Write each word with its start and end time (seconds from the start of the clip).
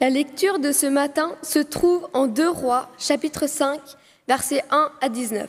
La 0.00 0.08
lecture 0.08 0.58
de 0.58 0.72
ce 0.72 0.86
matin 0.86 1.36
se 1.42 1.58
trouve 1.58 2.08
en 2.14 2.26
2 2.26 2.48
Rois, 2.48 2.88
chapitre 2.98 3.46
5, 3.46 3.78
versets 4.26 4.64
1 4.70 4.90
à 5.02 5.10
19. 5.10 5.46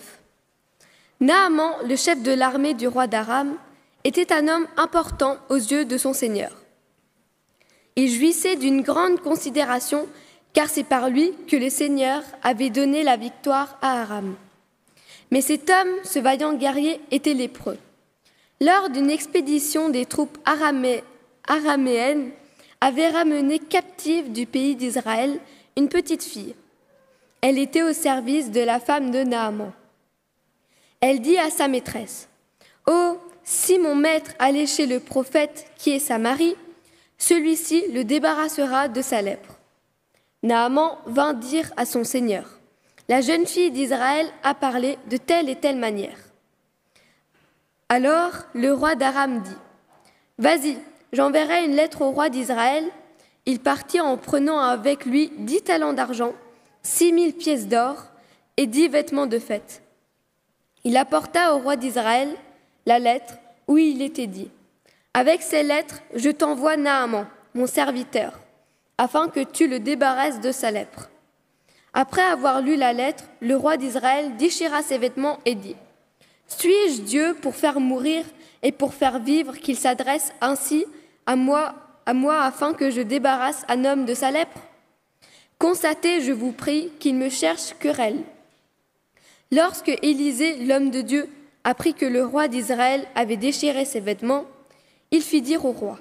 Naaman, 1.22 1.72
le 1.88 1.96
chef 1.96 2.22
de 2.22 2.34
l'armée 2.34 2.74
du 2.74 2.86
roi 2.86 3.08
d'Aram, 3.08 3.56
était 4.04 4.34
un 4.34 4.50
homme 4.50 4.68
important 4.76 5.38
aux 5.48 5.56
yeux 5.56 5.86
de 5.86 5.98
son 5.98 6.12
Seigneur. 6.12 6.52
Il 7.96 8.10
jouissait 8.10 8.58
d'une 8.58 8.82
grande 8.82 9.22
considération, 9.22 10.06
car 10.52 10.70
c'est 10.70 10.84
par 10.84 11.10
lui 11.10 11.32
que 11.48 11.56
le 11.56 11.70
Seigneur 11.70 12.22
avait 12.44 12.72
donné 12.72 13.04
la 13.04 13.16
victoire 13.16 13.78
à 13.82 14.02
Aram. 14.02 14.36
Mais 15.32 15.40
cet 15.40 15.70
homme, 15.70 15.94
ce 16.04 16.20
vaillant 16.20 16.56
guerrier, 16.56 17.00
était 17.12 17.34
lépreux. 17.34 17.78
Lors 18.60 18.90
d'une 18.90 19.12
expédition 19.12 19.88
des 19.88 20.06
troupes 20.06 20.38
araméennes, 20.44 22.32
avait 22.82 23.10
ramené 23.10 23.60
captive 23.60 24.32
du 24.32 24.48
pays 24.48 24.76
d'Israël 24.76 25.40
une 25.78 25.88
petite 25.88 26.24
fille. 26.24 26.56
Elle 27.42 27.60
était 27.60 27.84
au 27.84 27.94
service 27.94 28.52
de 28.52 28.62
la 28.62 28.80
femme 28.80 29.12
de 29.12 29.24
Naaman. 29.24 29.72
Elle 31.00 31.22
dit 31.22 31.38
à 31.38 31.50
sa 31.50 31.68
maîtresse, 31.68 32.28
Oh, 32.88 33.18
si 33.44 33.80
mon 33.80 33.96
maître 33.96 34.32
allait 34.40 34.68
chez 34.68 34.88
le 34.88 35.00
prophète 35.00 35.72
qui 35.78 35.92
est 35.92 36.00
sa 36.00 36.18
mari, 36.18 36.56
celui-ci 37.18 37.86
le 37.94 38.04
débarrassera 38.04 38.88
de 38.88 39.02
sa 39.02 39.22
lèpre. 39.22 39.60
Naaman 40.44 40.98
vint 41.06 41.34
dire 41.34 41.72
à 41.78 41.86
son 41.86 42.04
seigneur, 42.04 42.60
La 43.08 43.22
jeune 43.22 43.46
fille 43.46 43.72
d'Israël 43.72 44.28
a 44.44 44.56
parlé 44.56 44.98
de 45.10 45.18
telle 45.18 45.50
et 45.50 45.56
telle 45.56 45.78
manière. 45.78 46.18
Alors 47.90 48.34
le 48.54 48.74
roi 48.74 48.96
d'Aram 48.96 49.42
dit, 49.42 49.58
Vas-y, 50.38 50.78
J'enverrai 51.14 51.66
une 51.66 51.76
lettre 51.76 52.02
au 52.02 52.12
roi 52.12 52.30
d'Israël. 52.30 52.86
Il 53.46 53.60
partit 53.60 54.00
en 54.00 54.18
prenant 54.18 54.60
avec 54.60 55.06
lui 55.06 55.32
dix 55.38 55.62
talents 55.62 55.94
d'argent, 55.94 56.34
six 56.84 57.12
mille 57.12 57.34
pièces 57.34 57.68
d'or 57.68 58.06
et 58.56 58.66
dix 58.66 58.88
vêtements 58.88 59.28
de 59.28 59.40
fête. 59.40 59.82
Il 60.84 60.96
apporta 60.96 61.54
au 61.54 61.60
roi 61.60 61.76
d'Israël 61.76 62.30
la 62.86 62.98
lettre 62.98 63.34
où 63.68 63.78
il 63.78 64.02
était 64.02 64.28
dit 64.28 64.50
Avec 65.14 65.42
ces 65.42 65.64
lettres, 65.64 66.02
je 66.16 66.30
t'envoie 66.30 66.78
Naaman, 66.78 67.28
mon 67.56 67.68
serviteur, 67.68 68.40
afin 68.98 69.28
que 69.28 69.44
tu 69.44 69.68
le 69.68 69.80
débarrasses 69.80 70.40
de 70.40 70.52
sa 70.52 70.72
lèpre. 70.72 71.10
Après 71.94 72.22
avoir 72.22 72.62
lu 72.62 72.78
la 72.78 72.94
lettre, 72.94 73.26
le 73.42 73.58
roi 73.58 73.76
d'Israël 73.76 74.38
déchira 74.38 74.82
ses 74.82 74.98
vêtements 74.98 75.40
et 75.46 75.56
dit 75.56 75.76
Suis-je 76.48 77.02
Dieu 77.02 77.36
pour 77.42 77.56
faire 77.56 77.82
mourir 77.82 78.24
et 78.64 78.72
pour 78.72 78.94
faire 78.94 79.20
vivre 79.20 79.58
qu'il 79.58 79.76
s'adresse 79.76 80.32
ainsi 80.40 80.86
à 81.26 81.36
moi, 81.36 81.74
à 82.06 82.14
moi 82.14 82.42
afin 82.42 82.74
que 82.74 82.90
je 82.90 83.02
débarrasse 83.02 83.64
un 83.68 83.86
homme 83.86 84.06
de 84.06 84.14
sa 84.14 84.32
lèpre 84.32 84.60
Constatez, 85.60 86.22
je 86.22 86.32
vous 86.32 86.54
prie, 86.54 86.90
qu'il 87.00 87.16
me 87.16 87.30
cherche 87.30 87.76
querelle. 87.80 88.24
Lorsque 89.52 89.96
Élisée, 90.02 90.66
l'homme 90.66 90.90
de 90.90 91.02
Dieu, 91.02 91.30
apprit 91.64 91.94
que 91.94 92.06
le 92.06 92.26
roi 92.26 92.48
d'Israël 92.48 93.06
avait 93.14 93.38
déchiré 93.38 93.86
ses 93.86 94.00
vêtements, 94.00 94.46
il 95.12 95.22
fit 95.22 95.44
dire 95.44 95.66
au 95.66 95.72
roi 95.72 96.00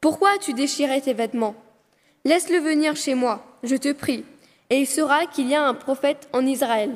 Pourquoi 0.00 0.30
as-tu 0.30 0.52
déchiré 0.52 1.00
tes 1.00 1.12
vêtements? 1.12 1.54
Laisse-le 2.24 2.58
venir 2.58 2.96
chez 2.96 3.14
moi, 3.14 3.44
je 3.62 3.76
te 3.76 3.92
prie, 3.92 4.24
et 4.70 4.78
il 4.78 4.86
saura 4.86 5.26
qu'il 5.26 5.48
y 5.48 5.54
a 5.54 5.62
un 5.62 5.74
prophète 5.74 6.28
en 6.32 6.44
Israël. 6.44 6.90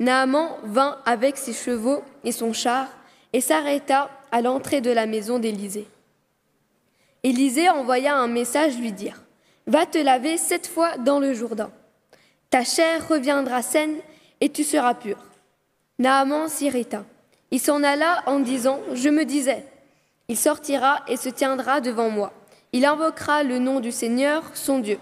Naaman 0.00 0.48
vint 0.64 0.98
avec 1.06 1.36
ses 1.36 1.52
chevaux 1.52 2.02
et 2.24 2.32
son 2.32 2.52
char 2.52 2.88
et 3.32 3.40
s'arrêta 3.40 4.10
à 4.32 4.40
l'entrée 4.42 4.80
de 4.80 4.90
la 4.90 5.06
maison 5.06 5.38
d'Élisée. 5.38 5.86
Élisée 7.26 7.68
envoya 7.68 8.14
un 8.14 8.28
message 8.28 8.78
lui 8.78 8.92
dire 8.92 9.20
Va 9.66 9.84
te 9.84 9.98
laver 9.98 10.36
sept 10.36 10.68
fois 10.68 10.96
dans 10.96 11.18
le 11.18 11.34
Jourdain. 11.34 11.72
Ta 12.50 12.62
chair 12.62 13.08
reviendra 13.08 13.62
saine 13.62 13.96
et 14.40 14.48
tu 14.48 14.62
seras 14.62 14.94
pur. 14.94 15.16
Naaman 15.98 16.46
s'irrita. 16.46 17.04
Il 17.50 17.58
s'en 17.58 17.82
alla 17.82 18.22
en 18.26 18.38
disant 18.38 18.78
Je 18.94 19.08
me 19.08 19.24
disais 19.24 19.66
Il 20.28 20.36
sortira 20.36 21.00
et 21.08 21.16
se 21.16 21.28
tiendra 21.28 21.80
devant 21.80 22.10
moi. 22.10 22.32
Il 22.72 22.84
invoquera 22.84 23.42
le 23.42 23.58
nom 23.58 23.80
du 23.80 23.90
Seigneur, 23.90 24.44
son 24.54 24.78
Dieu. 24.78 25.00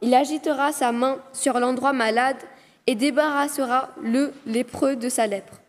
Il 0.00 0.14
agitera 0.14 0.70
sa 0.70 0.92
main 0.92 1.18
sur 1.32 1.58
l'endroit 1.58 1.92
malade 1.92 2.38
et 2.86 2.94
débarrassera 2.94 3.88
le 4.00 4.32
lépreux 4.46 4.94
de 4.94 5.08
sa 5.08 5.26
lèpre. 5.26 5.60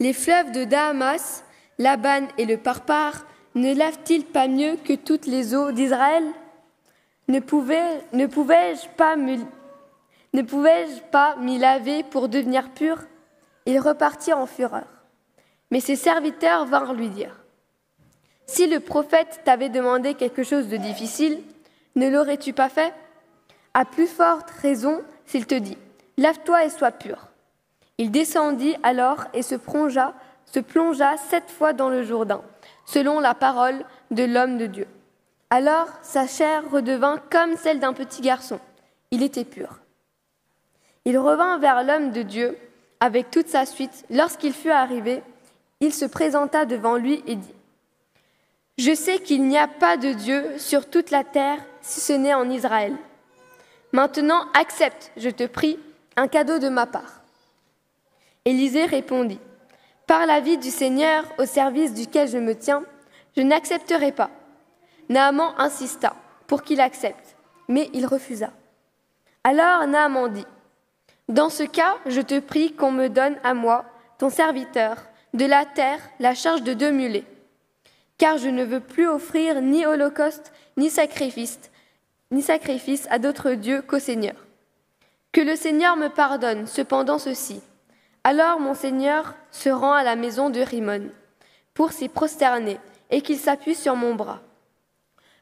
Les 0.00 0.12
fleuves 0.12 0.50
de 0.50 0.64
Damas, 0.64 1.44
Laban 1.78 2.26
et 2.38 2.44
le 2.44 2.56
Parpar 2.56 3.24
ne 3.54 3.74
lavent-ils 3.74 4.24
pas 4.24 4.48
mieux 4.48 4.76
que 4.76 4.94
toutes 4.94 5.26
les 5.26 5.54
eaux 5.54 5.72
d'Israël? 5.72 6.24
Ne 7.28 7.40
pouvais-je 7.40 8.88
pas 8.96 9.16
ne 10.34 10.42
pouvais-je 10.42 11.00
pas 11.12 11.36
m'y 11.36 11.58
laver 11.58 12.02
pour 12.02 12.28
devenir 12.28 12.70
pur? 12.70 12.98
Il 13.66 13.78
repartit 13.78 14.32
en 14.32 14.46
fureur. 14.46 14.88
Mais 15.70 15.78
ses 15.78 15.94
serviteurs 15.94 16.66
vinrent 16.66 16.92
lui 16.92 17.08
dire 17.08 17.40
Si 18.44 18.66
le 18.66 18.80
prophète 18.80 19.42
t'avait 19.44 19.68
demandé 19.68 20.14
quelque 20.14 20.42
chose 20.42 20.66
de 20.66 20.76
difficile, 20.76 21.40
ne 21.94 22.08
l'aurais-tu 22.08 22.52
pas 22.52 22.68
fait? 22.68 22.92
À 23.74 23.84
plus 23.84 24.08
forte 24.08 24.50
raison 24.50 25.02
s'il 25.24 25.46
te 25.46 25.54
dit 25.54 25.78
Lave-toi 26.16 26.64
et 26.64 26.70
sois 26.70 26.90
pur. 26.90 27.28
Il 27.98 28.10
descendit 28.10 28.74
alors 28.82 29.26
et 29.34 29.42
se 29.42 29.54
plongea, 29.54 30.14
se 30.46 30.58
plongea 30.58 31.16
sept 31.16 31.48
fois 31.48 31.72
dans 31.72 31.90
le 31.90 32.02
Jourdain 32.02 32.42
selon 32.86 33.20
la 33.20 33.34
parole 33.34 33.84
de 34.10 34.24
l'homme 34.24 34.58
de 34.58 34.66
Dieu. 34.66 34.86
Alors 35.50 35.88
sa 36.02 36.26
chair 36.26 36.62
redevint 36.70 37.18
comme 37.30 37.56
celle 37.56 37.80
d'un 37.80 37.92
petit 37.92 38.22
garçon. 38.22 38.58
Il 39.10 39.22
était 39.22 39.44
pur. 39.44 39.80
Il 41.04 41.18
revint 41.18 41.58
vers 41.58 41.84
l'homme 41.84 42.10
de 42.10 42.22
Dieu 42.22 42.58
avec 43.00 43.30
toute 43.30 43.48
sa 43.48 43.66
suite. 43.66 44.04
Lorsqu'il 44.10 44.52
fut 44.52 44.70
arrivé, 44.70 45.22
il 45.80 45.92
se 45.92 46.04
présenta 46.04 46.64
devant 46.64 46.96
lui 46.96 47.22
et 47.26 47.36
dit, 47.36 47.54
Je 48.78 48.94
sais 48.94 49.18
qu'il 49.18 49.46
n'y 49.46 49.58
a 49.58 49.68
pas 49.68 49.96
de 49.96 50.12
Dieu 50.12 50.58
sur 50.58 50.88
toute 50.88 51.10
la 51.10 51.24
terre 51.24 51.58
si 51.82 52.00
ce 52.00 52.12
n'est 52.14 52.34
en 52.34 52.48
Israël. 52.50 52.96
Maintenant, 53.92 54.46
accepte, 54.54 55.12
je 55.16 55.30
te 55.30 55.46
prie, 55.46 55.78
un 56.16 56.26
cadeau 56.26 56.58
de 56.58 56.68
ma 56.68 56.86
part. 56.86 57.20
Élisée 58.44 58.86
répondit, 58.86 59.38
par 60.16 60.26
la 60.26 60.38
vie 60.38 60.58
du 60.58 60.70
Seigneur 60.70 61.24
au 61.38 61.44
service 61.44 61.92
duquel 61.92 62.28
je 62.28 62.38
me 62.38 62.54
tiens, 62.54 62.84
je 63.36 63.42
n'accepterai 63.42 64.12
pas. 64.12 64.30
Naaman 65.08 65.52
insista 65.58 66.14
pour 66.46 66.62
qu'il 66.62 66.80
accepte, 66.80 67.34
mais 67.66 67.90
il 67.94 68.06
refusa. 68.06 68.52
Alors 69.42 69.84
Naaman 69.88 70.28
dit, 70.28 70.46
Dans 71.28 71.48
ce 71.48 71.64
cas, 71.64 71.96
je 72.06 72.20
te 72.20 72.38
prie 72.38 72.74
qu'on 72.74 72.92
me 72.92 73.08
donne 73.08 73.34
à 73.42 73.54
moi, 73.54 73.86
ton 74.18 74.30
serviteur, 74.30 74.98
de 75.32 75.46
la 75.46 75.64
terre 75.64 75.98
la 76.20 76.36
charge 76.36 76.62
de 76.62 76.74
deux 76.74 76.92
mulets, 76.92 77.26
car 78.16 78.38
je 78.38 78.50
ne 78.50 78.62
veux 78.62 78.78
plus 78.78 79.08
offrir 79.08 79.62
ni 79.62 79.84
holocauste, 79.84 80.52
ni 80.76 80.90
sacrifice, 80.90 81.58
ni 82.30 82.40
sacrifice 82.40 83.08
à 83.10 83.18
d'autres 83.18 83.54
dieux 83.54 83.82
qu'au 83.82 83.98
Seigneur. 83.98 84.36
Que 85.32 85.40
le 85.40 85.56
Seigneur 85.56 85.96
me 85.96 86.06
pardonne 86.06 86.68
cependant 86.68 87.18
ceci 87.18 87.60
alors 88.24 88.58
mon 88.58 88.74
Seigneur 88.74 89.34
se 89.50 89.68
rend 89.68 89.92
à 89.92 90.02
la 90.02 90.16
maison 90.16 90.48
de 90.48 90.60
Rimon 90.60 91.10
pour 91.74 91.92
s'y 91.92 92.08
prosterner 92.08 92.78
et 93.10 93.20
qu'il 93.20 93.38
s'appuie 93.38 93.74
sur 93.74 93.96
mon 93.96 94.14
bras. 94.14 94.40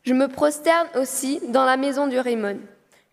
Je 0.02 0.14
me 0.14 0.26
prosterne 0.26 0.88
aussi 0.96 1.40
dans 1.48 1.64
la 1.64 1.76
maison 1.76 2.08
de 2.08 2.18
Rimon. 2.18 2.58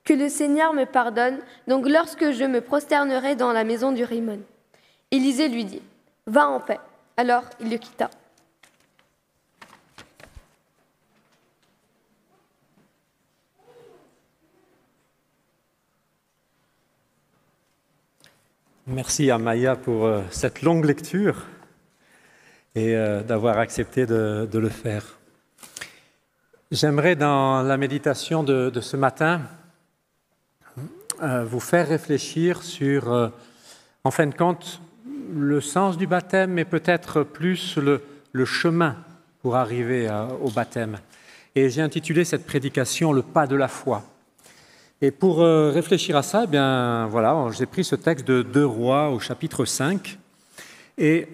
Que 0.04 0.14
le 0.14 0.28
Seigneur 0.28 0.74
me 0.74 0.86
pardonne, 0.86 1.38
donc 1.68 1.88
lorsque 1.88 2.32
je 2.32 2.46
me 2.46 2.62
prosternerai 2.62 3.36
dans 3.36 3.54
la 3.54 3.64
maison 3.64 3.92
du 3.92 4.04
Rimon. 4.04 4.40
Élisée 5.12 5.50
lui 5.50 5.66
dit, 5.66 5.84
Va 6.26 6.50
en 6.50 6.60
paix. 6.60 6.80
Alors 7.16 7.44
il 7.60 7.70
le 7.70 7.78
quitta. 7.78 8.10
Merci 18.92 19.30
à 19.30 19.38
Maya 19.38 19.76
pour 19.76 20.08
euh, 20.08 20.24
cette 20.32 20.64
longue 20.64 20.84
lecture 20.84 21.46
et 22.74 22.96
euh, 22.96 23.22
d'avoir 23.22 23.60
accepté 23.60 24.08
de, 24.08 24.50
le 24.52 24.70
faire. 24.70 25.20
J'aimerais, 26.72 27.16
dans 27.16 27.62
la 27.62 27.78
méditation 27.78 28.42
de, 28.42 28.72
ce 28.82 28.98
matin, 28.98 29.42
euh, 31.22 31.44
vous 31.44 31.60
faire 31.60 31.88
réfléchir 31.88 32.64
sur, 32.64 33.32
en 34.04 34.10
fin 34.10 34.26
de 34.26 34.34
compte, 34.34 34.82
le 35.36 35.62
sens 35.62 35.96
du 35.96 36.08
baptême, 36.08 36.54
mais 36.54 36.66
peut-être 36.66 37.22
plus 37.22 37.78
le, 37.78 38.02
le, 38.32 38.46
chemin 38.46 38.96
pour 39.44 39.56
arriver 39.56 40.10
au 40.42 40.50
baptême. 40.50 40.98
Et 41.54 41.70
j'ai 41.70 41.84
intitulé 41.84 42.26
cette 42.26 42.48
prédication 42.48 43.14
Le 43.14 43.22
pas 43.22 43.46
de 43.46 43.56
la 43.56 43.68
foi. 43.68 44.04
Et 45.02 45.12
pour 45.12 45.42
euh, 45.42 45.72
réfléchir 45.72 46.18
à 46.18 46.24
ça, 46.24 46.44
eh 46.44 47.10
voilà, 47.10 47.46
j'ai 47.58 47.66
pris 47.66 47.86
ce 47.86 47.96
texte 47.96 48.28
de 48.28 48.42
Deux 48.42 48.66
Rois 48.66 49.10
au 49.10 49.20
chapitre 49.20 49.64
5. 49.64 50.20
Et 50.98 51.30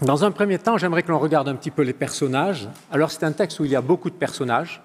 dans 0.00 0.24
un 0.24 0.30
premier 0.30 0.60
temps, 0.60 0.78
j'aimerais 0.78 1.02
que 1.02 1.10
l'on 1.10 1.18
regarde 1.18 1.48
un 1.48 1.56
petit 1.56 1.72
peu 1.72 1.82
les 1.82 1.92
personnages. 1.92 2.68
Alors, 2.92 3.10
c'est 3.10 3.24
un 3.24 3.32
texte 3.32 3.58
où 3.58 3.64
il 3.64 3.72
y 3.72 3.76
a 3.76 3.80
beaucoup 3.80 4.10
de 4.10 4.14
personnages. 4.14 4.80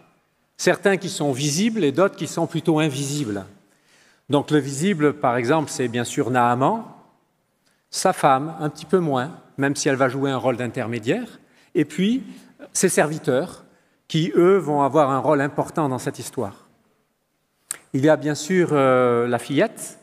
certains 0.58 0.98
qui 0.98 1.10
sont 1.10 1.32
visibles 1.32 1.84
et 1.84 1.92
d'autres 1.92 2.16
qui 2.16 2.28
sont 2.28 2.48
plutôt 2.48 2.80
invisibles. 2.80 3.46
Donc 4.30 4.50
le 4.50 4.60
visible, 4.60 5.14
par 5.14 5.36
exemple, 5.36 5.70
c'est 5.70 5.88
bien 5.88 6.04
sûr 6.04 6.32
Naaman, 6.32 6.86
sa 7.90 8.14
femme, 8.14 8.56
un 8.60 8.70
petit 8.70 8.86
peu 8.86 9.00
moins, 9.00 9.32
même 9.58 9.76
si 9.76 9.90
elle 9.90 9.96
va 9.96 10.10
jouer 10.10 10.32
un 10.32 10.38
rôle 10.38 10.58
d'intermédiaire, 10.58 11.40
et 11.76 11.86
puis 11.86 12.24
ses 12.72 12.90
serviteurs, 12.90 13.66
qui, 14.08 14.32
eux, 14.36 14.58
vont 14.58 14.82
avoir 14.82 15.12
un 15.12 15.20
rôle 15.20 15.42
important 15.42 15.90
dans 15.90 16.00
cette 16.00 16.20
histoire. 16.20 16.63
Il 17.94 18.04
y 18.04 18.10
a 18.10 18.16
bien 18.16 18.34
sûr 18.34 18.70
euh, 18.72 19.28
la 19.28 19.38
fillette, 19.38 20.00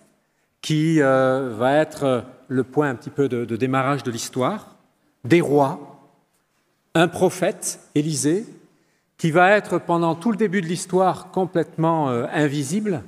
qui 0.63 1.01
euh, 1.01 1.53
va 1.57 1.75
être 1.77 2.25
le 2.47 2.63
point 2.63 2.89
un 2.89 2.95
petit 2.95 3.11
peu 3.11 3.29
de, 3.29 3.57
démarrage 3.57 4.05
de 4.05 4.11
l'histoire, 4.13 4.77
des 5.25 5.41
rois, 5.41 5.99
un 6.95 7.09
prophète, 7.09 7.81
Élisée, 7.97 8.47
qui 9.17 9.33
va 9.33 9.51
être 9.51 9.79
pendant 9.79 10.15
tout 10.15 10.31
le 10.31 10.37
début 10.37 10.61
de 10.61 10.67
l'histoire 10.67 11.31
complètement 11.33 12.11
euh, 12.11 12.27
invisible, 12.33 13.03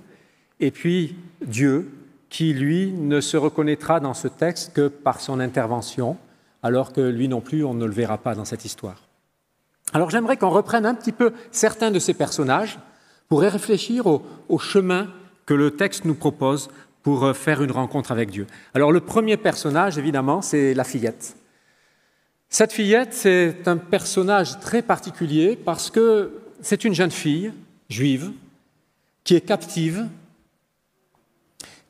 et 0.58 0.70
puis 0.72 1.16
Dieu, 1.44 1.90
qui 2.28 2.52
lui 2.52 2.92
ne 2.92 3.20
se 3.20 3.36
reconnaîtra 3.36 4.00
dans 4.00 4.14
ce 4.14 4.26
texte 4.26 4.72
que 4.72 4.88
par 4.88 5.20
son 5.20 5.38
intervention, 5.38 6.16
alors 6.62 6.92
que 6.92 7.00
lui 7.00 7.28
non 7.28 7.40
plus, 7.40 7.64
on 7.64 7.74
ne 7.74 7.86
le 7.86 7.92
verra 7.92 8.18
pas 8.18 8.34
dans 8.34 8.44
cette 8.44 8.64
histoire. 8.64 9.02
Alors 9.92 10.10
j'aimerais 10.10 10.36
qu'on 10.36 10.50
reprenne 10.50 10.86
un 10.86 10.94
petit 10.94 11.12
peu 11.12 11.32
certains 11.50 11.90
de 11.90 11.98
ces 11.98 12.14
personnages 12.14 12.78
pour 13.28 13.40
réfléchir 13.40 14.06
au, 14.06 14.22
au 14.48 14.58
chemin 14.58 15.08
que 15.46 15.54
le 15.54 15.70
texte 15.70 16.04
nous 16.04 16.14
propose 16.14 16.68
pour 17.02 17.24
euh, 17.24 17.32
faire 17.32 17.62
une 17.62 17.72
rencontre 17.72 18.12
avec 18.12 18.30
Dieu. 18.30 18.46
Alors 18.74 18.92
le 18.92 19.00
premier 19.00 19.36
personnage, 19.36 19.98
évidemment, 19.98 20.42
c'est 20.42 20.74
la 20.74 20.84
fillette. 20.84 21.36
Cette 22.48 22.72
fillette, 22.72 23.14
c'est 23.14 23.66
un 23.66 23.78
personnage 23.78 24.60
très 24.60 24.82
particulier 24.82 25.56
parce 25.56 25.90
que 25.90 26.42
c'est 26.60 26.84
une 26.84 26.94
jeune 26.94 27.10
fille 27.10 27.52
juive 27.88 28.32
qui 29.24 29.34
est 29.34 29.40
captive, 29.40 30.06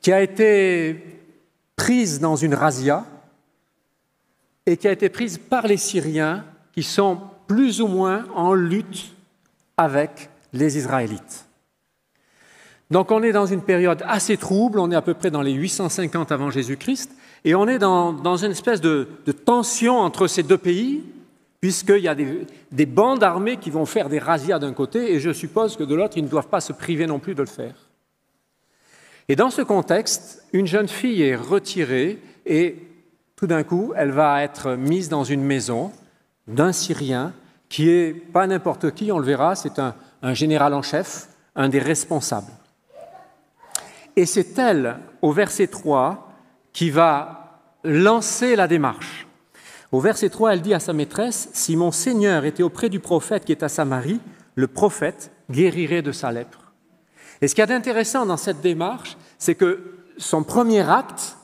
qui 0.01 0.11
a 0.11 0.21
été 0.21 1.19
prise 1.75 2.19
dans 2.19 2.35
une 2.35 2.53
razzia 2.53 3.05
et 4.65 4.77
qui 4.77 4.87
a 4.87 4.91
été 4.91 5.09
prise 5.09 5.37
par 5.37 5.67
les 5.67 5.77
Syriens 5.77 6.45
qui 6.73 6.83
sont 6.83 7.19
plus 7.47 7.81
ou 7.81 7.87
moins 7.87 8.25
en 8.33 8.53
lutte 8.53 9.13
avec 9.77 10.29
les 10.53 10.77
Israélites. 10.77 11.45
Donc 12.91 13.11
on 13.11 13.23
est 13.23 13.31
dans 13.31 13.47
une 13.47 13.61
période 13.61 14.03
assez 14.07 14.37
trouble, 14.37 14.79
on 14.79 14.91
est 14.91 14.95
à 14.95 15.01
peu 15.01 15.15
près 15.15 15.31
dans 15.31 15.41
les 15.41 15.53
850 15.53 16.31
avant 16.31 16.51
Jésus-Christ, 16.51 17.11
et 17.43 17.55
on 17.55 17.67
est 17.67 17.79
dans, 17.79 18.37
une 18.37 18.51
espèce 18.51 18.81
de, 18.81 19.07
tension 19.45 19.97
entre 19.97 20.27
ces 20.27 20.43
deux 20.43 20.57
pays, 20.57 21.03
puisqu'il 21.59 22.03
y 22.03 22.07
a 22.07 22.15
des, 22.15 22.85
bandes 22.85 23.23
armées 23.23 23.57
qui 23.57 23.69
vont 23.69 23.85
faire 23.85 24.09
des 24.09 24.19
razzias 24.19 24.59
d'un 24.59 24.73
côté, 24.73 25.13
et 25.13 25.19
je 25.19 25.31
suppose 25.31 25.75
que 25.75 25.83
de 25.83 25.95
l'autre, 25.95 26.17
ils 26.17 26.23
ne 26.23 26.29
doivent 26.29 26.49
pas 26.49 26.61
se 26.61 26.71
priver 26.71 27.07
non 27.07 27.19
plus 27.19 27.35
de 27.35 27.41
le 27.41 27.47
faire. 27.47 27.73
Et 29.27 29.35
dans 29.35 29.49
ce 29.49 29.61
contexte, 29.61 30.45
une 30.53 30.67
jeune 30.67 30.87
fille 30.87 31.23
est 31.23 31.35
retirée, 31.35 32.19
et 32.45 32.77
tout 33.35 33.47
d'un 33.47 33.63
coup, 33.63 33.93
elle 33.95 34.11
va 34.11 34.43
être 34.43 34.75
mise 34.75 35.09
dans 35.09 35.23
une 35.23 35.43
maison 35.43 35.91
d'un 36.47 36.73
Syrien 36.73 37.33
qui 37.69 37.89
est 37.89 38.13
pas 38.13 38.45
n'importe 38.45 38.91
qui, 38.91 39.11
on 39.11 39.17
le 39.17 39.25
verra, 39.25 39.55
c'est 39.55 39.79
un, 39.79 39.95
un 40.23 40.33
général 40.33 40.73
en 40.73 40.81
chef, 40.81 41.27
un 41.55 41.69
des 41.69 41.79
responsables. 41.79 42.51
Et 44.15 44.25
c'est 44.25 44.57
elle, 44.57 44.97
au 45.21 45.31
verset 45.31 45.67
3, 45.67 46.31
qui 46.71 46.89
va 46.89 47.59
lancer 47.83 48.55
la 48.55 48.67
démarche. 48.67 49.27
Au 49.91 49.99
verset 49.99 50.29
3, 50.29 50.53
elle 50.53 50.61
dit 50.61 50.73
à 50.73 50.79
sa 50.79 50.93
maîtresse, 50.93 51.49
Si 51.53 51.75
mon 51.75 51.91
Seigneur 51.91 52.45
était 52.45 52.63
auprès 52.63 52.89
du 52.89 52.99
prophète 52.99 53.45
qui 53.45 53.51
est 53.51 53.63
à 53.63 53.69
Samarie, 53.69 54.21
le 54.55 54.67
prophète 54.67 55.31
guérirait 55.51 56.01
de 56.01 56.11
sa 56.11 56.31
lèpre. 56.31 56.71
Et 57.41 57.47
ce 57.47 57.53
qui 57.53 57.61
est 57.61 57.71
intéressant 57.71 58.25
dans 58.25 58.37
cette 58.37 58.61
démarche, 58.61 59.17
c'est 59.37 59.55
que 59.55 59.99
son 60.17 60.43
premier 60.43 60.89
acte, 60.89 61.37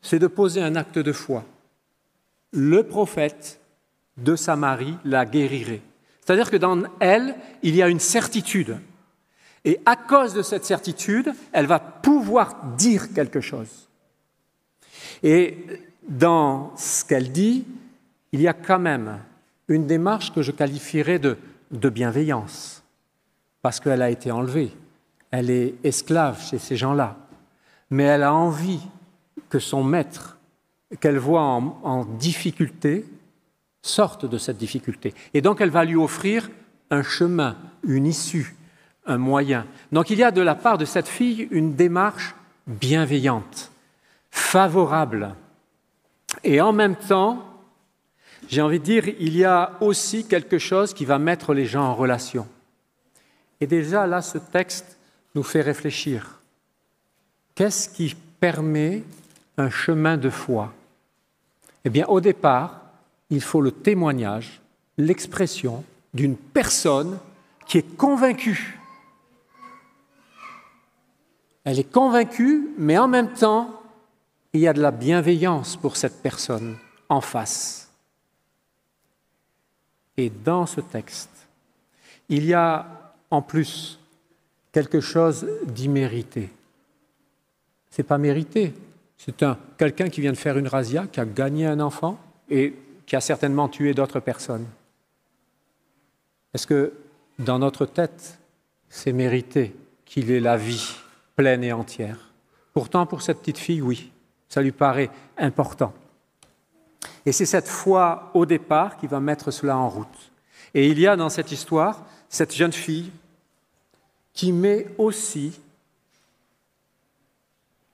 c'est 0.00 0.18
de 0.18 0.26
poser 0.26 0.62
un 0.62 0.76
acte 0.76 0.98
de 0.98 1.12
foi. 1.12 1.44
Le 2.52 2.84
prophète 2.84 3.60
de 4.16 4.34
Samarie 4.34 4.96
la 5.04 5.26
guérirait. 5.26 5.82
C'est-à-dire 6.28 6.50
que 6.50 6.58
dans 6.58 6.82
elle, 7.00 7.36
il 7.62 7.74
y 7.74 7.82
a 7.82 7.88
une 7.88 8.00
certitude. 8.00 8.76
Et 9.64 9.80
à 9.86 9.96
cause 9.96 10.34
de 10.34 10.42
cette 10.42 10.66
certitude, 10.66 11.32
elle 11.52 11.64
va 11.64 11.78
pouvoir 11.78 12.54
dire 12.76 13.14
quelque 13.14 13.40
chose. 13.40 13.88
Et 15.22 15.56
dans 16.06 16.76
ce 16.76 17.02
qu'elle 17.06 17.32
dit, 17.32 17.64
il 18.32 18.42
y 18.42 18.46
a 18.46 18.52
quand 18.52 18.78
même 18.78 19.20
une 19.68 19.86
démarche 19.86 20.34
que 20.34 20.42
je 20.42 20.52
qualifierais 20.52 21.18
de, 21.18 21.38
bienveillance, 21.70 22.82
parce 23.62 23.80
qu'elle 23.80 24.02
a 24.02 24.10
été 24.10 24.30
enlevée, 24.30 24.76
elle 25.30 25.48
est 25.48 25.76
esclave 25.82 26.42
chez 26.42 26.58
ces 26.58 26.76
gens-là, 26.76 27.16
mais 27.88 28.04
elle 28.04 28.22
a 28.22 28.34
envie 28.34 28.82
que 29.48 29.58
son 29.58 29.82
maître, 29.82 30.36
qu'elle 31.00 31.16
voit 31.16 31.40
en, 31.40 31.80
en 31.84 32.04
difficulté, 32.04 33.06
sorte 33.82 34.26
de 34.26 34.38
cette 34.38 34.58
difficulté. 34.58 35.14
Et 35.34 35.40
donc 35.40 35.60
elle 35.60 35.70
va 35.70 35.84
lui 35.84 35.96
offrir 35.96 36.50
un 36.90 37.02
chemin, 37.02 37.56
une 37.84 38.06
issue, 38.06 38.56
un 39.06 39.18
moyen. 39.18 39.66
Donc 39.92 40.10
il 40.10 40.18
y 40.18 40.24
a 40.24 40.30
de 40.30 40.42
la 40.42 40.54
part 40.54 40.78
de 40.78 40.84
cette 40.84 41.08
fille 41.08 41.48
une 41.50 41.74
démarche 41.74 42.34
bienveillante 42.66 43.70
favorable. 44.30 45.34
Et 46.44 46.60
en 46.60 46.72
même 46.72 46.96
temps, 46.96 47.44
j'ai 48.48 48.62
envie 48.62 48.78
de 48.78 48.84
dire, 48.84 49.08
il 49.08 49.36
y 49.36 49.44
a 49.44 49.72
aussi 49.80 50.26
quelque 50.26 50.58
chose 50.58 50.94
qui 50.94 51.04
va 51.04 51.18
mettre 51.18 51.54
les 51.54 51.66
gens 51.66 51.84
en 51.84 51.94
relation. 51.94 52.46
Et 53.60 53.66
déjà, 53.66 54.06
là, 54.06 54.22
ce 54.22 54.38
texte 54.38 54.98
nous 55.34 55.42
fait 55.42 55.62
réfléchir. 55.62 56.40
Qu'est-ce 57.54 57.88
qui 57.88 58.14
permet 58.38 59.02
un 59.56 59.70
chemin 59.70 60.16
de 60.16 60.30
foi? 60.30 60.72
Eh 61.84 61.90
bien, 61.90 62.06
au 62.06 62.20
départ, 62.20 62.82
il 63.30 63.40
faut 63.40 63.60
le 63.60 63.72
témoignage, 63.72 64.60
l'expression 64.96 65.84
d'une 66.14 66.36
personne 66.36 67.18
qui 67.66 67.78
est 67.78 67.96
convaincue. 67.96 68.78
Elle 71.64 71.78
est 71.78 71.92
convaincue, 71.92 72.68
mais 72.78 72.96
en 72.96 73.08
même 73.08 73.32
temps, 73.34 73.82
il 74.52 74.60
y 74.60 74.68
a 74.68 74.72
de 74.72 74.80
la 74.80 74.90
bienveillance 74.90 75.76
pour 75.76 75.96
cette 75.96 76.22
personne 76.22 76.76
en 77.08 77.20
face. 77.20 77.90
Et 80.16 80.30
dans 80.30 80.66
ce 80.66 80.80
texte, 80.80 81.30
il 82.28 82.44
y 82.44 82.54
a 82.54 83.14
en 83.30 83.42
plus 83.42 83.98
quelque 84.72 85.00
chose 85.00 85.46
d'immérité. 85.66 86.50
Ce 87.90 88.00
n'est 88.00 88.06
pas 88.06 88.18
mérité. 88.18 88.74
C'est 89.18 89.42
un, 89.42 89.58
quelqu'un 89.76 90.08
qui 90.08 90.20
vient 90.20 90.32
de 90.32 90.36
faire 90.38 90.56
une 90.56 90.68
razzia, 90.68 91.06
qui 91.06 91.20
a 91.20 91.26
gagné 91.26 91.66
un 91.66 91.80
enfant 91.80 92.18
qui 93.08 93.16
a 93.16 93.22
certainement 93.22 93.70
tué 93.70 93.94
d'autres 93.94 94.20
personnes. 94.20 94.66
Est-ce 96.52 96.66
que 96.66 96.92
dans 97.38 97.58
notre 97.58 97.86
tête, 97.86 98.38
c'est 98.90 99.14
mérité 99.14 99.74
qu'il 100.04 100.30
ait 100.30 100.40
la 100.40 100.58
vie 100.58 100.94
pleine 101.34 101.64
et 101.64 101.72
entière? 101.72 102.18
Pourtant, 102.74 103.06
pour 103.06 103.22
cette 103.22 103.38
petite 103.38 103.56
fille, 103.56 103.80
oui. 103.80 104.12
Ça 104.50 104.60
lui 104.60 104.72
paraît 104.72 105.08
important. 105.38 105.94
Et 107.24 107.32
c'est 107.32 107.46
cette 107.46 107.66
foi 107.66 108.30
au 108.34 108.44
départ 108.44 108.98
qui 108.98 109.06
va 109.06 109.20
mettre 109.20 109.50
cela 109.52 109.78
en 109.78 109.88
route. 109.88 110.30
Et 110.74 110.88
il 110.88 110.98
y 110.98 111.06
a 111.06 111.16
dans 111.16 111.30
cette 111.30 111.50
histoire 111.50 112.04
cette 112.28 112.54
jeune 112.54 112.72
fille 112.72 113.10
qui 114.34 114.52
met 114.52 114.86
aussi 114.98 115.58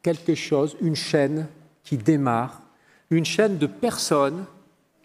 quelque 0.03 0.35
chose, 0.35 0.77
une 0.81 0.97
chaîne 0.97 1.47
qui 1.85 1.99
démarre, 1.99 2.63
une 3.11 3.25
chaîne 3.25 3.59
de 3.59 3.69
personnes 3.69 4.45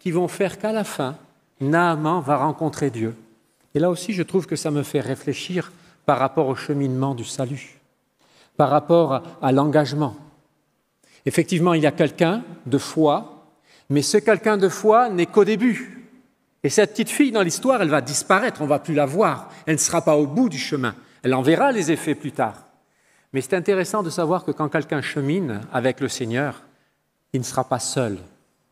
qui 0.00 0.10
vont 0.10 0.26
faire 0.26 0.58
qu'à 0.58 0.72
la 0.72 0.82
fin, 0.82 1.16
Naaman 1.60 2.20
va 2.20 2.38
rencontrer 2.38 2.90
Dieu. 2.90 3.14
Et 3.74 3.78
là 3.78 3.90
aussi, 3.90 4.12
je 4.12 4.22
trouve 4.22 4.46
que 4.46 4.56
ça 4.56 4.72
me 4.72 4.82
fait 4.82 5.00
réfléchir 5.00 5.70
par 6.06 6.18
rapport 6.18 6.48
au 6.48 6.56
cheminement 6.56 7.14
du 7.14 7.24
salut, 7.24 7.78
par 8.56 8.70
rapport 8.70 9.22
à 9.40 9.52
l'engagement. 9.52 10.16
Effectivement, 11.26 11.74
il 11.74 11.82
y 11.82 11.86
a 11.86 11.92
quelqu'un 11.92 12.42
de 12.66 12.78
foi, 12.78 13.46
mais 13.90 14.02
ce 14.02 14.16
quelqu'un 14.16 14.56
de 14.56 14.68
foi 14.68 15.10
n'est 15.10 15.26
qu'au 15.26 15.44
début. 15.44 16.08
Et 16.64 16.70
cette 16.70 16.92
petite 16.92 17.10
fille 17.10 17.30
dans 17.30 17.42
l'histoire, 17.42 17.80
elle 17.82 17.90
va 17.90 18.00
disparaître, 18.00 18.60
on 18.60 18.64
ne 18.64 18.70
va 18.70 18.78
plus 18.78 18.94
la 18.94 19.06
voir, 19.06 19.50
elle 19.66 19.74
ne 19.74 19.78
sera 19.78 20.02
pas 20.02 20.16
au 20.16 20.26
bout 20.26 20.48
du 20.48 20.58
chemin, 20.58 20.94
elle 21.22 21.34
en 21.34 21.42
verra 21.42 21.72
les 21.72 21.92
effets 21.92 22.14
plus 22.14 22.32
tard. 22.32 22.66
Mais 23.32 23.40
c'est 23.40 23.54
intéressant 23.54 24.02
de 24.02 24.10
savoir 24.10 24.44
que 24.44 24.50
quand 24.50 24.68
quelqu'un 24.68 25.02
chemine 25.02 25.60
avec 25.72 26.00
le 26.00 26.08
Seigneur, 26.08 26.62
il 27.32 27.40
ne 27.40 27.44
sera 27.44 27.64
pas 27.64 27.78
seul. 27.78 28.18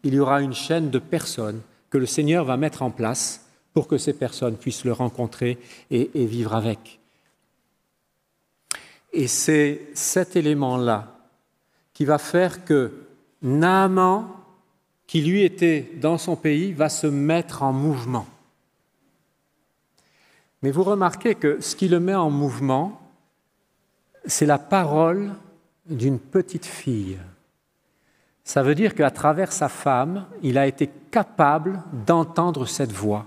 Il 0.04 0.14
y 0.14 0.20
aura 0.20 0.42
une 0.42 0.54
chaîne 0.54 0.90
de 0.90 0.98
personnes 0.98 1.60
que 1.90 1.98
le 1.98 2.06
Seigneur 2.06 2.44
va 2.44 2.56
mettre 2.56 2.82
en 2.82 2.90
place 2.90 3.44
pour 3.72 3.88
que 3.88 3.98
ces 3.98 4.12
personnes 4.12 4.56
puissent 4.56 4.84
le 4.84 4.92
rencontrer 4.92 5.58
et, 5.90 6.10
vivre 6.26 6.54
avec. 6.54 7.00
Et 9.12 9.26
c'est 9.26 9.82
cet 9.94 10.36
élément-là 10.36 11.16
qui 11.94 12.04
va 12.04 12.18
faire 12.18 12.64
que 12.64 12.92
Naaman, 13.42 14.28
qui 15.06 15.22
lui 15.22 15.42
était 15.42 15.92
dans 16.00 16.18
son 16.18 16.36
pays, 16.36 16.72
va 16.72 16.88
se 16.88 17.06
mettre 17.06 17.62
en 17.62 17.72
mouvement. 17.72 18.26
Mais 20.62 20.70
vous 20.70 20.84
remarquez 20.84 21.34
que 21.34 21.60
ce 21.60 21.76
qui 21.76 21.88
le 21.88 22.00
met 22.00 22.14
en 22.14 22.30
mouvement, 22.30 23.00
c'est 24.26 24.46
la 24.46 24.58
parole 24.58 25.32
d'une 25.86 26.18
petite 26.18 26.66
fille. 26.66 27.18
Ça 28.48 28.62
veut 28.62 28.74
dire 28.74 28.94
qu'à 28.94 29.10
travers 29.10 29.52
sa 29.52 29.68
femme, 29.68 30.24
il 30.42 30.56
a 30.56 30.66
été 30.66 30.88
capable 31.10 31.82
d'entendre 32.06 32.64
cette 32.64 32.92
voix. 32.92 33.26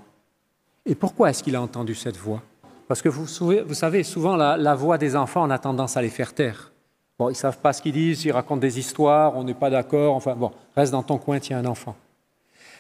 Et 0.84 0.96
pourquoi 0.96 1.30
est-ce 1.30 1.44
qu'il 1.44 1.56
a 1.56 1.62
entendu 1.62 1.94
cette 1.94 2.18
voix? 2.18 2.42
Parce 2.88 3.04
que 3.04 3.10
vous, 3.10 3.28
savez, 3.28 4.02
souvent 4.02 4.36
la, 4.36 4.74
voix 4.74 4.98
des 4.98 5.16
enfants, 5.16 5.46
on 5.46 5.52
a 5.52 5.60
tendance 5.60 5.96
à 5.96 6.02
les 6.02 6.10
faire 6.10 6.34
taire. 6.34 6.72
Bon, 7.20 7.30
ils 7.30 7.34
ne 7.34 7.38
savent 7.38 7.60
pas 7.60 7.72
ce 7.72 7.84
qu'ils 7.84 7.94
disent, 7.94 8.26
ils 8.26 8.32
racontent 8.32 8.62
des 8.62 8.80
histoires, 8.80 9.38
on 9.38 9.44
n'est 9.44 9.54
pas 9.54 9.70
d'accord, 9.70 10.16
enfin 10.16 10.34
bon, 10.34 10.52
reste 10.76 10.92
dans 10.92 11.04
ton 11.04 11.20
coin, 11.20 11.38
tiens 11.40 11.60
un 11.60 11.66
enfant. 11.66 11.96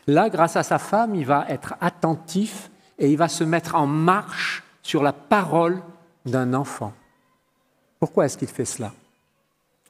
Là, 0.07 0.27
grâce 0.27 0.55
à 0.55 0.63
sa 0.63 0.79
femme, 0.79 1.13
il 1.13 1.27
va 1.27 1.45
être 1.47 1.75
attentif 1.79 2.71
et 2.97 3.11
il 3.11 3.17
va 3.17 3.27
se 3.27 3.43
mettre 3.43 3.75
en 3.75 3.85
marche 3.85 4.63
sur 4.81 5.03
la 5.03 5.13
parole 5.13 5.79
d'un 6.25 6.55
enfant. 6.55 6.91
Pourquoi 7.99 8.25
est-ce 8.25 8.39
qu'il 8.39 8.47
fait 8.47 8.65
cela? 8.65 8.91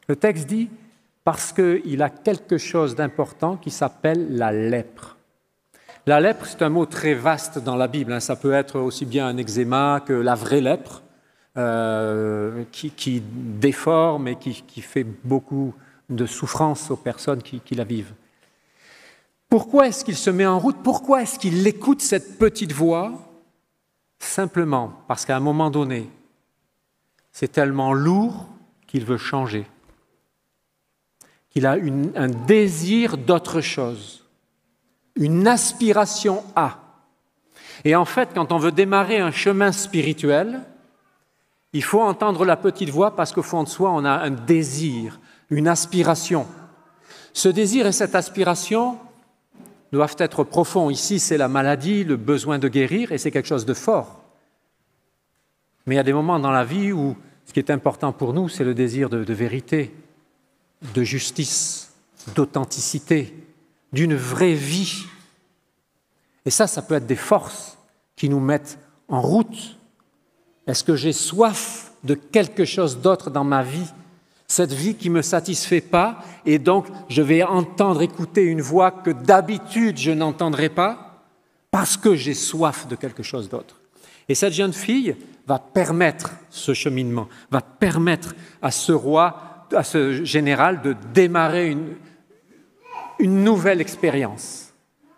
Le 0.09 0.17
texte 0.17 0.47
dit 0.47 0.69
parce 1.23 1.53
qu'il 1.53 2.01
a 2.01 2.09
quelque 2.09 2.57
chose 2.57 2.95
d'important 2.95 3.57
qui 3.57 3.71
s'appelle 3.71 4.35
la 4.35 4.51
lèpre. 4.51 5.17
La 6.07 6.19
lèpre, 6.19 6.45
c'est 6.47 6.63
un 6.63 6.69
mot 6.69 6.85
très 6.85 7.13
vaste 7.13 7.59
dans 7.59 7.75
la 7.75 7.87
Bible. 7.87 8.11
Hein. 8.11 8.19
Ça 8.19 8.35
peut 8.35 8.53
être 8.53 8.79
aussi 8.79 9.05
bien 9.05 9.27
un 9.27 9.37
eczéma 9.37 10.01
que 10.05 10.13
la 10.13 10.33
vraie 10.33 10.61
lèpre, 10.61 11.03
euh, 11.57 12.63
qui, 12.71 13.21
déforme 13.25 14.27
et 14.29 14.35
qui, 14.37 14.81
fait 14.81 15.03
beaucoup 15.03 15.75
de 16.09 16.25
souffrance 16.25 16.89
aux 16.89 16.97
personnes 16.97 17.43
qui, 17.43 17.59
qui 17.59 17.75
la 17.75 17.83
vivent. 17.83 18.13
Pourquoi 19.47 19.87
est-ce 19.87 20.05
qu'il 20.05 20.15
se 20.15 20.29
met 20.29 20.45
en 20.45 20.57
route? 20.57 20.77
Pourquoi 20.81 21.21
est-ce 21.21 21.37
qu'il 21.37 21.67
écoute 21.67 22.01
cette 22.01 22.39
petite 22.39 22.71
voix? 22.71 23.11
Simplement 24.17 24.93
parce 25.07 25.25
qu'à 25.25 25.35
un 25.35 25.41
moment 25.41 25.69
donné, 25.69 26.09
c'est 27.31 27.51
tellement 27.51 27.91
lourd 27.93 28.47
qu'il 28.87 29.05
veut 29.05 29.17
changer, 29.17 29.65
qu'il 31.51 31.65
a 31.65 31.73
un 32.15 32.29
désir 32.29 33.17
d'autre 33.17 33.61
chose, 33.61 34.25
une 35.15 35.47
aspiration 35.47 36.43
à. 36.55 36.79
Et 37.83 37.95
en 37.95 38.05
fait, 38.05 38.29
quand 38.33 38.51
on 38.51 38.57
veut 38.57 38.71
démarrer 38.71 39.19
un 39.19 39.31
chemin 39.31 39.71
spirituel, 39.71 40.61
il 41.73 41.83
faut 41.83 42.01
entendre 42.01 42.45
la 42.45 42.57
petite 42.57 42.89
voix 42.89 43.15
parce 43.15 43.31
qu'au 43.31 43.43
fond 43.43 43.63
de 43.63 43.69
soi, 43.69 43.91
on 43.91 44.05
a 44.05 44.11
un 44.11 44.31
désir, 44.31 45.19
une 45.49 45.67
aspiration. 45.67 46.47
Ce 47.33 47.49
désir 47.49 47.85
et 47.87 47.91
cette 47.91 48.15
aspiration 48.15 48.97
doivent 49.91 50.15
être 50.19 50.43
profonds. 50.43 50.89
Ici, 50.89 51.19
c'est 51.19 51.37
la 51.37 51.47
maladie, 51.47 52.03
le 52.03 52.17
besoin 52.17 52.59
de 52.59 52.67
guérir, 52.67 53.11
et 53.11 53.17
c'est 53.17 53.31
quelque 53.31 53.47
chose 53.47 53.65
de 53.65 53.73
fort. 53.73 54.21
Mais 55.85 55.95
il 55.95 55.97
y 55.97 56.01
a 56.01 56.03
des 56.03 56.13
moments 56.13 56.39
dans 56.39 56.51
la 56.51 56.63
vie 56.63 56.91
où 56.91 57.15
ce 57.45 57.53
qui 57.53 57.59
est 57.59 57.71
important 57.71 58.13
pour 58.13 58.33
nous, 58.33 58.47
c'est 58.47 58.63
le 58.63 58.73
désir 58.73 59.09
de, 59.09 59.23
de 59.23 59.33
vérité, 59.33 59.93
de 60.93 61.03
justice, 61.03 61.91
d'authenticité, 62.35 63.33
d'une 63.93 64.15
vraie 64.15 64.53
vie. 64.53 65.03
Et 66.45 66.49
ça, 66.49 66.67
ça 66.67 66.81
peut 66.81 66.95
être 66.95 67.07
des 67.07 67.15
forces 67.15 67.77
qui 68.15 68.29
nous 68.29 68.39
mettent 68.39 68.79
en 69.07 69.21
route. 69.21 69.77
Est-ce 70.67 70.83
que 70.83 70.95
j'ai 70.95 71.13
soif 71.13 71.91
de 72.03 72.15
quelque 72.15 72.65
chose 72.65 72.99
d'autre 72.99 73.29
dans 73.29 73.43
ma 73.43 73.63
vie? 73.63 73.91
Cette 74.47 74.73
vie 74.73 74.95
qui 74.95 75.09
ne 75.09 75.15
me 75.15 75.21
satisfait 75.21 75.81
pas, 75.81 76.23
et 76.45 76.59
donc 76.59 76.87
je 77.09 77.21
vais 77.21 77.43
entendre, 77.43 78.01
écouter 78.01 78.43
une 78.43 78.61
voix 78.61 78.91
que 78.91 79.11
d'habitude 79.11 79.97
je 79.97 80.11
n'entendrai 80.11 80.69
pas, 80.69 81.23
parce 81.71 81.95
que 81.95 82.15
j'ai 82.15 82.33
soif 82.33 82.87
de 82.87 82.95
quelque 82.95 83.23
chose 83.23 83.47
d'autre. 83.47 83.79
Et 84.27 84.35
cette 84.35 84.53
jeune 84.53 84.73
fille 84.73 85.15
va 85.47 85.57
permettre 85.57 86.31
ce 86.49 86.73
cheminement, 86.73 87.27
va 87.49 87.61
permettre 87.61 88.35
à 88.61 88.71
ce 88.71 88.91
roi, 88.91 89.50
à 89.73 89.83
ce 89.83 90.23
général 90.23 90.81
de 90.81 90.95
démarrer 91.13 91.69
une, 91.69 93.43
nouvelle 93.43 93.81
expérience, 93.81 94.73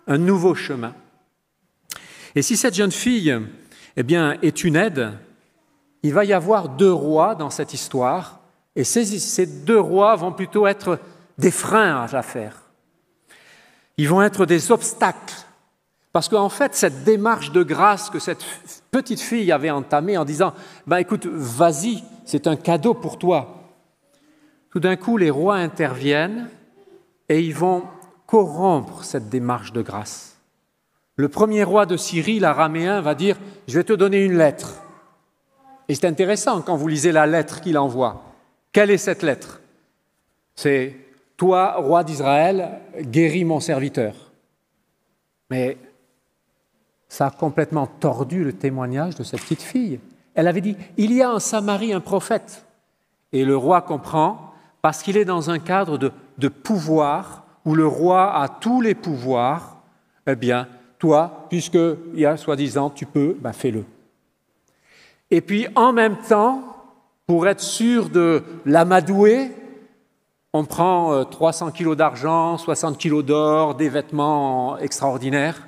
un 0.07 0.17
nouveau 0.17 0.55
chemin. 0.55 0.93
Et 2.35 2.41
si 2.41 2.57
cette 2.57 2.75
jeune 2.75 2.91
fille 2.91 3.37
eh 3.95 4.05
est 4.41 4.63
une 4.63 4.75
aide, 4.75 5.13
il 6.01 6.13
va 6.13 6.25
y 6.25 6.33
avoir 6.33 6.69
deux 6.69 6.91
rois 6.91 7.35
dans 7.35 7.49
cette 7.49 7.73
histoire 7.73 8.41
et 8.75 8.83
ces, 8.83 9.45
deux 9.45 9.79
rois 9.79 10.15
vont 10.15 10.31
plutôt 10.31 10.67
être 10.67 10.99
des 11.37 11.51
freins 11.51 12.03
à 12.03 12.07
l'affaire. 12.11 12.63
Ils 13.97 14.09
vont 14.09 14.21
être 14.21 14.45
des 14.45 14.71
obstacles. 14.71 15.45
Parce 16.11 16.29
qu'en 16.29 16.49
fait, 16.49 16.75
cette 16.75 17.03
démarche 17.03 17.51
de 17.51 17.63
grâce 17.63 18.09
que 18.09 18.19
cette 18.19 18.43
petite 18.91 19.19
fille 19.19 19.51
avait 19.51 19.71
entamée 19.71 20.17
en 20.17 20.25
disant 20.25 20.53
ben 20.85 20.97
écoute, 20.97 21.25
vas-y, 21.25 22.03
c'est 22.25 22.47
un 22.47 22.55
cadeau 22.55 22.93
pour 22.93 23.17
toi. 23.17 23.62
Tout 24.73 24.79
d'un 24.79 24.95
coup, 24.95 25.17
les 25.17 25.29
rois 25.29 25.57
interviennent 25.57 26.49
et 27.29 27.39
ils 27.39 27.53
vont 27.53 27.83
corrompre 28.25 29.03
cette 29.03 29.29
démarche 29.29 29.71
de 29.71 29.83
grâce. 29.83 30.39
Le 31.15 31.29
premier 31.29 31.63
roi 31.63 31.85
de 31.85 31.95
Syrie, 31.95 32.39
l'araméen, 32.39 32.99
va 32.99 33.13
dire 33.13 33.37
Je 33.67 33.77
vais 33.77 33.83
te 33.83 33.93
donner 33.93 34.25
une 34.25 34.35
lettre. 34.35 34.81
Et 35.87 35.93
c'est 35.93 36.07
intéressant 36.07 36.63
quand 36.63 36.75
vous 36.75 36.87
lisez 36.87 37.11
la 37.11 37.27
lettre 37.27 37.61
qu'il 37.61 37.77
envoie. 37.77 38.23
Quelle 38.71 38.89
est 38.89 38.97
cette 38.97 39.21
lettre? 39.21 39.61
C'est 40.55 40.95
Toi, 41.37 41.75
roi 41.75 42.03
d'Israël, 42.03 42.79
guéris 42.99 43.45
mon 43.45 43.59
serviteur. 43.59 44.31
Mais 45.51 45.77
ça 47.07 47.27
a 47.27 47.29
complètement 47.29 47.85
tordu 47.85 48.43
le 48.43 48.53
témoignage 48.53 49.13
de 49.13 49.23
cette 49.23 49.41
petite 49.41 49.61
fille. 49.61 49.99
Elle 50.33 50.47
avait 50.47 50.61
dit 50.61 50.77
Il 50.97 51.13
y 51.13 51.21
a 51.21 51.31
en 51.31 51.37
Samarie 51.37 51.93
un 51.93 52.01
prophète. 52.01 52.65
Et 53.33 53.45
le 53.45 53.55
roi 53.55 53.83
comprend 53.83 54.52
parce 54.83 55.01
qu'il 55.01 55.15
est 55.15 55.23
dans 55.23 55.49
un 55.49 55.59
cadre 55.59 55.97
de, 55.97 56.47
pouvoir 56.49 57.45
où 57.63 57.73
le 57.73 57.87
roi 57.87 58.35
a 58.35 58.49
tous 58.49 58.81
les 58.81 58.95
pouvoirs. 58.95 59.77
Eh 60.27 60.35
bien, 60.35 60.67
toi, 60.99 61.45
puisqu'il 61.49 62.19
y 62.19 62.25
a 62.25 62.35
soi-disant 62.35 62.89
tu 62.89 63.05
peux, 63.05 63.33
ben 63.39 63.53
fais-le. 63.53 63.85
Et 65.31 65.39
puis 65.39 65.67
en 65.75 65.93
même 65.93 66.17
temps, 66.17 66.75
pour 67.25 67.47
être 67.47 67.61
sûr 67.61 68.09
de 68.09 68.43
l'amadouer, 68.65 69.51
on 70.51 70.65
prend 70.65 71.23
300 71.23 71.67
euh, 71.67 71.71
kilos 71.71 71.95
d'argent, 71.95 72.57
60 72.57 72.97
kilos 72.97 73.23
d'or, 73.23 73.75
des 73.75 73.87
vêtements 73.87 74.77
extraordinaires. 74.79 75.65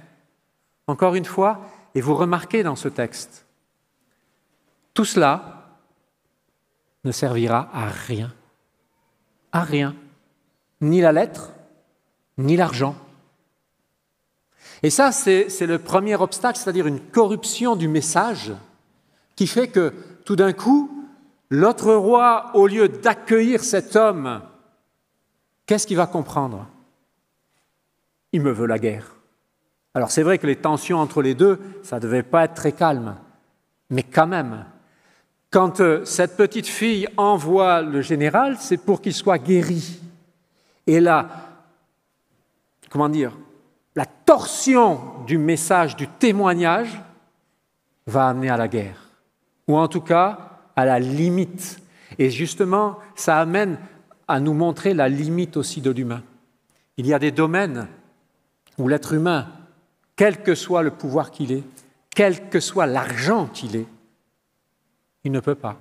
Encore 0.87 1.15
une 1.15 1.25
fois, 1.25 1.61
et 1.95 2.01
vous 2.01 2.15
remarquez 2.15 2.63
dans 2.63 2.75
ce 2.75 2.89
texte, 2.89 3.45
tout 4.93 5.05
cela 5.05 5.69
ne 7.05 7.13
servira 7.13 7.69
à 7.73 7.87
rien. 7.87 8.29
Rien. 9.63 9.95
Ni 10.81 11.01
la 11.01 11.11
lettre, 11.11 11.53
ni 12.37 12.57
l'argent. 12.57 12.95
Et 14.83 14.89
ça, 14.89 15.11
c'est 15.11 15.47
le 15.61 15.79
premier 15.79 16.15
obstacle, 16.15 16.59
c'est-à-dire 16.59 16.87
une 16.87 16.99
corruption 16.99 17.75
du 17.75 17.87
message 17.87 18.53
qui 19.35 19.47
fait 19.47 19.67
que 19.67 19.93
tout 20.25 20.35
d'un 20.35 20.53
coup, 20.53 20.95
L'autre 21.49 21.93
roi, 21.93 22.51
au 22.53 22.67
lieu 22.67 22.89
d'accueillir 22.89 23.63
cet 23.63 23.95
homme, 23.95 24.41
qu'est-ce 25.65 25.85
qu'il 25.85 25.97
va 25.97 26.07
comprendre? 26.07 26.67
Il 28.31 28.41
me 28.41 28.51
veut 28.51 28.65
la 28.65 28.79
guerre. 28.79 29.15
Alors 29.93 30.11
c'est 30.11 30.23
vrai 30.23 30.39
que 30.39 30.47
les 30.47 30.55
tensions 30.55 30.99
entre 30.99 31.21
les 31.21 31.35
deux, 31.35 31.59
ça 31.83 31.97
ne 31.97 32.01
devait 32.01 32.23
pas 32.23 32.45
être 32.45 32.55
très 32.55 32.71
calme, 32.71 33.15
mais 33.89 34.03
quand 34.03 34.27
même, 34.27 34.65
quand 35.55 35.79
euh, 35.79 36.03
cette 36.03 36.35
petite 36.35 36.67
fille 36.67 37.07
envoie 37.15 37.81
le 37.81 38.01
général, 38.01 38.57
c'est 38.59 38.75
pour 38.75 39.01
qu'il 39.01 39.13
soit 39.13 39.37
guéri. 39.37 40.01
Et 40.85 40.99
là, 40.99 41.29
comment 42.89 43.07
dire, 43.07 43.31
la 43.95 44.05
torsion 44.05 44.99
du 45.25 45.37
message, 45.37 45.95
du 45.95 46.09
témoignage, 46.09 47.01
va 48.05 48.27
amener 48.27 48.49
à 48.49 48.57
la 48.57 48.67
guerre. 48.67 48.97
Ou 49.69 49.77
en 49.77 49.87
tout 49.87 50.01
cas, 50.01 50.59
à 50.75 50.83
la 50.83 50.99
limite. 50.99 51.79
Et 52.19 52.29
justement, 52.31 52.99
ça 53.15 53.37
amène 53.37 53.77
à 54.27 54.41
nous 54.41 54.53
montrer 54.53 54.93
la 54.93 55.07
limite 55.07 55.55
aussi 55.55 55.79
de 55.79 55.89
l'humain. 55.89 56.21
Il 56.97 57.07
y 57.07 57.13
a 57.13 57.19
des 57.19 57.31
domaines 57.31 57.87
où 58.77 58.89
l'être 58.89 59.13
humain, 59.13 59.47
quel 60.17 60.43
que 60.43 60.53
soit 60.53 60.83
le 60.83 60.91
pouvoir 60.91 61.31
qu'il 61.31 61.53
ait, 61.53 61.63
quel 62.13 62.49
que 62.49 62.59
soit 62.59 62.87
l'argent 62.87 63.45
qu'il 63.45 63.77
ait, 63.77 63.87
il 65.25 65.31
ne 65.31 65.41
peut 65.41 65.55
pas. 65.55 65.77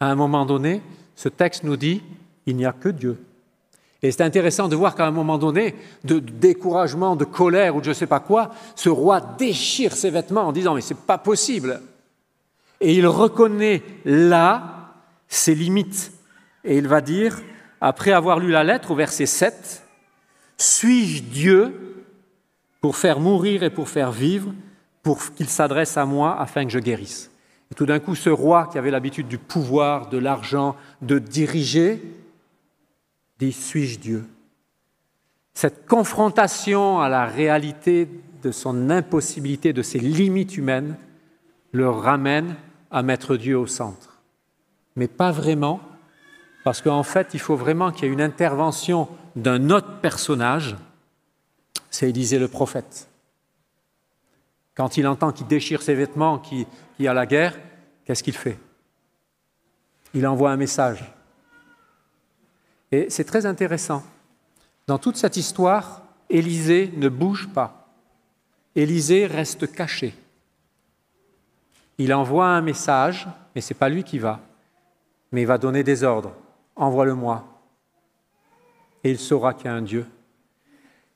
À 0.00 0.06
un 0.06 0.14
moment 0.14 0.44
donné, 0.44 0.82
ce 1.16 1.28
texte 1.28 1.64
nous 1.64 1.76
dit, 1.76 2.02
il 2.46 2.56
n'y 2.56 2.66
a 2.66 2.72
que 2.72 2.88
Dieu. 2.90 3.22
Et 4.02 4.10
c'est 4.10 4.22
intéressant 4.22 4.68
de 4.68 4.76
voir 4.76 4.94
qu'à 4.94 5.06
un 5.06 5.10
moment 5.10 5.38
donné, 5.38 5.74
de 6.04 6.18
découragement, 6.18 7.16
de 7.16 7.24
colère 7.24 7.76
ou 7.76 7.80
de 7.80 7.84
je 7.84 7.90
ne 7.90 7.94
sais 7.94 8.06
pas 8.06 8.20
quoi, 8.20 8.50
ce 8.74 8.88
roi 8.88 9.20
déchire 9.20 9.94
ses 9.94 10.10
vêtements 10.10 10.48
en 10.48 10.52
disant, 10.52 10.74
mais 10.74 10.80
c'est 10.80 10.96
pas 10.96 11.18
possible, 11.18 11.80
et 12.80 12.94
il 12.94 13.06
reconnaît 13.06 13.82
là 14.04 14.94
ses 15.28 15.54
limites. 15.54 16.12
Et 16.64 16.78
il 16.78 16.88
va 16.88 17.00
dire, 17.00 17.40
après 17.80 18.12
avoir 18.12 18.38
lu 18.38 18.50
la 18.50 18.64
lettre 18.64 18.90
au 18.90 18.94
verset 18.94 19.26
7, 19.26 19.84
Suis-je 20.56 21.22
Dieu 21.22 22.04
pour 22.80 22.96
faire 22.96 23.20
mourir 23.20 23.62
et 23.62 23.70
pour 23.70 23.88
faire 23.88 24.12
vivre 24.12 24.52
pour 25.02 25.34
qu'il 25.34 25.48
s'adresse 25.48 25.96
à 25.96 26.04
moi 26.04 26.38
afin 26.40 26.64
que 26.64 26.70
je 26.70 26.78
guérisse? 26.78 27.29
Tout 27.76 27.86
d'un 27.86 28.00
coup, 28.00 28.14
ce 28.14 28.30
roi 28.30 28.68
qui 28.70 28.78
avait 28.78 28.90
l'habitude 28.90 29.28
du 29.28 29.38
pouvoir, 29.38 30.08
de 30.08 30.18
l'argent, 30.18 30.76
de 31.02 31.18
diriger, 31.18 32.02
dit 33.38 33.52
Suis-je 33.52 33.98
Dieu? 33.98 34.24
Cette 35.54 35.86
confrontation 35.86 37.00
à 37.00 37.08
la 37.08 37.26
réalité 37.26 38.08
de 38.42 38.50
son 38.50 38.90
impossibilité, 38.90 39.72
de 39.72 39.82
ses 39.82 39.98
limites 39.98 40.56
humaines, 40.56 40.96
le 41.72 41.88
ramène 41.88 42.56
à 42.90 43.02
mettre 43.02 43.36
Dieu 43.36 43.58
au 43.58 43.66
centre. 43.66 44.22
Mais 44.96 45.06
pas 45.06 45.30
vraiment, 45.30 45.80
parce 46.64 46.82
qu'en 46.82 47.02
fait, 47.02 47.34
il 47.34 47.40
faut 47.40 47.56
vraiment 47.56 47.92
qu'il 47.92 48.06
y 48.06 48.10
ait 48.10 48.12
une 48.12 48.20
intervention 48.20 49.08
d'un 49.36 49.70
autre 49.70 50.00
personnage, 50.00 50.76
c'est 51.90 52.08
Élisée 52.08 52.38
le 52.38 52.48
prophète. 52.48 53.09
Quand 54.80 54.96
il 54.96 55.06
entend 55.06 55.30
qu'il 55.30 55.46
déchire 55.46 55.82
ses 55.82 55.94
vêtements, 55.94 56.38
qu'il 56.38 56.64
y 56.98 57.06
a 57.06 57.12
la 57.12 57.26
guerre, 57.26 57.60
qu'est-ce 58.06 58.22
qu'il 58.22 58.34
fait? 58.34 58.58
Il 60.14 60.26
envoie 60.26 60.50
un 60.52 60.56
message. 60.56 61.04
Et 62.90 63.10
c'est 63.10 63.24
très 63.24 63.44
intéressant. 63.44 64.02
Dans 64.86 64.96
toute 64.96 65.18
cette 65.18 65.36
histoire, 65.36 66.00
Élisée 66.30 66.94
ne 66.96 67.10
bouge 67.10 67.50
pas. 67.52 67.90
Élisée 68.74 69.26
reste 69.26 69.70
caché. 69.70 70.14
Il 71.98 72.14
envoie 72.14 72.46
un 72.46 72.62
message, 72.62 73.28
mais 73.54 73.60
ce 73.60 73.74
n'est 73.74 73.78
pas 73.78 73.90
lui 73.90 74.02
qui 74.02 74.18
va, 74.18 74.40
mais 75.30 75.42
il 75.42 75.46
va 75.46 75.58
donner 75.58 75.84
des 75.84 76.04
ordres. 76.04 76.32
Envoie-le-moi. 76.74 77.44
Et 79.04 79.10
il 79.10 79.18
saura 79.18 79.52
qu'il 79.52 79.66
y 79.66 79.68
a 79.68 79.74
un 79.74 79.82
Dieu. 79.82 80.06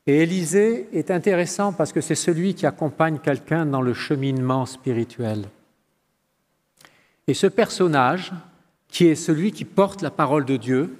Et 0.06 0.22
Élisée 0.22 0.88
est 0.92 1.10
intéressant 1.10 1.72
parce 1.72 1.92
que 1.92 2.00
c'est 2.00 2.14
celui 2.14 2.54
qui 2.54 2.66
accompagne 2.66 3.18
quelqu'un 3.18 3.64
dans 3.64 3.80
le 3.80 3.94
cheminement 3.94 4.66
spirituel. 4.66 5.46
Et 7.26 7.34
ce 7.34 7.46
personnage, 7.46 8.32
qui 8.88 9.06
est 9.06 9.14
celui 9.14 9.52
qui 9.52 9.64
porte 9.64 10.02
la 10.02 10.10
parole 10.10 10.44
de 10.44 10.56
Dieu, 10.56 10.96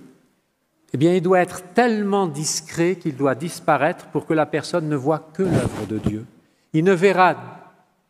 eh 0.95 0.97
bien, 0.97 1.15
il 1.15 1.21
doit 1.21 1.41
être 1.41 1.63
tellement 1.75 2.27
discret 2.27 2.97
qu'il 2.97 3.17
doit 3.17 3.35
disparaître 3.35 4.07
pour 4.07 4.27
que 4.27 4.33
la 4.33 4.47
personne 4.47 4.89
ne 4.89 4.97
voit 4.97 5.29
que 5.35 5.43
l'œuvre 5.43 5.87
de 5.87 5.99
Dieu. 5.99 6.25
Il 6.73 6.85
ne 6.85 6.93
verra, 6.93 7.37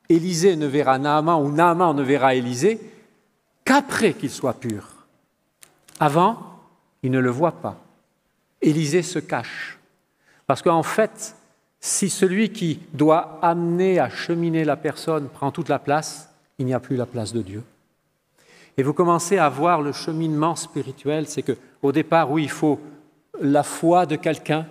Élisée 0.09 0.55
ne 0.55 0.67
verra 0.67 0.99
Naaman 0.99 1.43
ou 1.43 1.51
Naaman 1.51 1.97
ne 1.97 2.03
verra 2.03 2.35
Élisée 2.35 2.79
qu'après 3.65 4.13
qu'il 4.13 4.31
soit 4.31 4.61
pur. 4.61 5.07
Avant, 5.99 6.61
il 7.03 7.11
ne 7.11 7.19
le 7.19 7.31
voit 7.31 7.61
pas. 7.61 7.83
Élisée 8.61 9.03
se 9.03 9.19
cache. 9.19 9.79
Parce 10.47 10.63
qu'en 10.63 10.83
fait, 10.83 11.37
si 11.81 12.09
celui 12.11 12.51
qui 12.51 12.81
doit 12.93 13.39
amener 13.43 13.99
à 13.99 14.09
cheminer 14.09 14.65
la 14.65 14.77
personne 14.77 15.29
prend 15.29 15.51
toute 15.51 15.69
la 15.69 15.79
place, 15.79 16.31
il 16.59 16.67
n'y 16.67 16.75
a 16.75 16.81
plus 16.81 16.97
la 16.97 17.07
place 17.07 17.33
de 17.33 17.43
Dieu. 17.43 17.63
Et 18.77 18.83
vous 18.83 18.93
commencez 18.93 19.39
à 19.39 19.49
voir 19.49 19.83
le 19.83 19.93
cheminement 19.93 20.57
spirituel, 20.57 21.27
c'est 21.29 21.43
que 21.43 21.57
au 21.83 21.93
départ, 21.93 22.31
oui, 22.31 22.45
il 22.45 22.51
faut 22.51 22.81
la 23.41 23.63
foi 23.63 24.07
de 24.07 24.17
quelqu'un, 24.17 24.67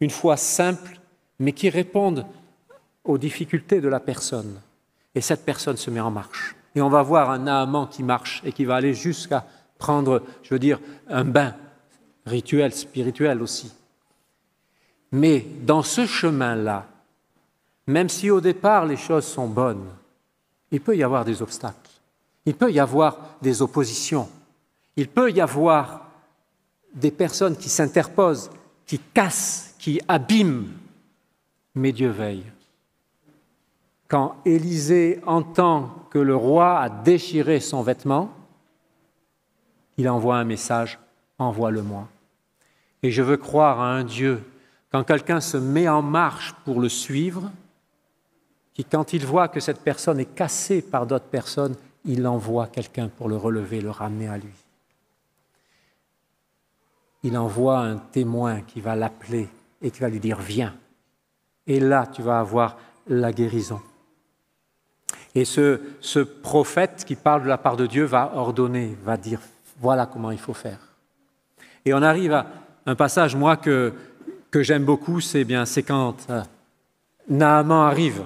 une 0.00 0.10
foi 0.10 0.36
simple, 0.36 1.00
mais 1.38 1.52
qui 1.52 1.70
réponde 1.70 2.26
aux 3.04 3.18
difficultés 3.18 3.80
de 3.80 3.88
la 3.88 4.00
personne. 4.00 4.60
Et 5.14 5.20
cette 5.20 5.44
personne 5.44 5.76
se 5.76 5.90
met 5.90 6.00
en 6.00 6.10
marche. 6.10 6.54
Et 6.74 6.80
on 6.80 6.88
va 6.88 7.02
voir 7.02 7.30
un 7.30 7.38
Naaman 7.38 7.88
qui 7.88 8.02
marche 8.02 8.42
et 8.44 8.52
qui 8.52 8.64
va 8.64 8.76
aller 8.76 8.94
jusqu'à 8.94 9.46
prendre, 9.78 10.22
je 10.42 10.54
veux 10.54 10.60
dire, 10.60 10.78
un 11.08 11.24
bain 11.24 11.54
rituel, 12.26 12.72
spirituel 12.72 13.42
aussi. 13.42 13.72
Mais 15.12 15.46
dans 15.62 15.82
ce 15.82 16.06
chemin-là, 16.06 16.86
même 17.86 18.08
si 18.08 18.30
au 18.30 18.40
départ 18.40 18.86
les 18.86 18.96
choses 18.96 19.26
sont 19.26 19.48
bonnes, 19.48 19.86
il 20.70 20.80
peut 20.80 20.96
y 20.96 21.02
avoir 21.02 21.24
des 21.24 21.42
obstacles, 21.42 21.90
il 22.46 22.54
peut 22.54 22.70
y 22.70 22.78
avoir 22.78 23.18
des 23.42 23.62
oppositions, 23.62 24.28
il 24.96 25.08
peut 25.08 25.30
y 25.30 25.40
avoir 25.40 26.08
des 26.94 27.10
personnes 27.10 27.56
qui 27.56 27.68
s'interposent, 27.68 28.50
qui 28.86 28.98
cassent, 28.98 29.74
qui 29.78 30.00
abîment, 30.08 30.68
mais 31.74 31.92
Dieu 31.92 32.10
veille. 32.10 32.44
Quand 34.08 34.36
Élisée 34.44 35.20
entend 35.26 36.06
que 36.10 36.18
le 36.18 36.34
roi 36.34 36.80
a 36.80 36.88
déchiré 36.88 37.60
son 37.60 37.82
vêtement, 37.82 38.30
il 39.96 40.08
envoie 40.08 40.36
un 40.36 40.44
message, 40.44 40.98
envoie-le-moi. 41.38 42.08
Et 43.02 43.10
je 43.10 43.22
veux 43.22 43.36
croire 43.36 43.80
à 43.80 43.92
un 43.92 44.02
Dieu, 44.02 44.42
quand 44.90 45.04
quelqu'un 45.04 45.40
se 45.40 45.56
met 45.56 45.88
en 45.88 46.02
marche 46.02 46.54
pour 46.64 46.80
le 46.80 46.88
suivre, 46.88 47.50
qui 48.74 48.84
quand 48.84 49.12
il 49.12 49.24
voit 49.24 49.48
que 49.48 49.60
cette 49.60 49.80
personne 49.80 50.20
est 50.20 50.34
cassée 50.34 50.82
par 50.82 51.06
d'autres 51.06 51.26
personnes, 51.26 51.76
il 52.04 52.26
envoie 52.26 52.66
quelqu'un 52.66 53.08
pour 53.08 53.28
le 53.28 53.36
relever, 53.36 53.80
le 53.80 53.90
ramener 53.90 54.28
à 54.28 54.38
lui. 54.38 54.52
Il 57.22 57.36
envoie 57.36 57.78
un 57.78 57.96
témoin 57.96 58.62
qui 58.62 58.80
va 58.80 58.96
l'appeler 58.96 59.48
et 59.82 59.90
qui 59.90 60.00
va 60.00 60.08
lui 60.08 60.20
dire 60.20 60.40
Viens. 60.40 60.74
Et 61.66 61.78
là, 61.78 62.06
tu 62.06 62.22
vas 62.22 62.40
avoir 62.40 62.78
la 63.06 63.32
guérison. 63.32 63.80
Et 65.34 65.44
ce, 65.44 65.80
ce 66.00 66.20
prophète 66.20 67.04
qui 67.04 67.14
parle 67.14 67.42
de 67.42 67.48
la 67.48 67.58
part 67.58 67.76
de 67.76 67.86
Dieu 67.86 68.04
va 68.04 68.32
ordonner, 68.34 68.96
va 69.04 69.16
dire 69.16 69.40
voilà 69.78 70.06
comment 70.06 70.30
il 70.30 70.38
faut 70.38 70.54
faire. 70.54 70.78
Et 71.84 71.94
on 71.94 72.02
arrive 72.02 72.32
à 72.32 72.46
un 72.86 72.94
passage, 72.94 73.36
moi, 73.36 73.56
que, 73.56 73.94
que 74.50 74.62
j'aime 74.62 74.84
beaucoup, 74.84 75.20
c'est 75.20 75.44
bien, 75.44 75.64
c'est 75.64 75.82
quand 75.82 76.28
euh, 76.30 76.42
Naaman 77.28 77.86
arrive. 77.86 78.24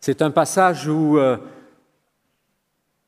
C'est 0.00 0.22
un 0.22 0.30
passage 0.30 0.88
où 0.88 1.18
euh, 1.18 1.36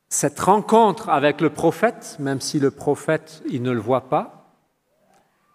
cette 0.09 0.39
rencontre 0.39 1.09
avec 1.09 1.41
le 1.41 1.49
prophète, 1.49 2.17
même 2.19 2.41
si 2.41 2.59
le 2.59 2.69
prophète, 2.69 3.41
il 3.49 3.63
ne 3.63 3.71
le 3.71 3.79
voit 3.79 4.09
pas, 4.09 4.55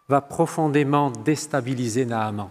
va 0.09 0.21
profondément 0.21 1.11
déstabiliser 1.11 2.05
Naaman. 2.05 2.51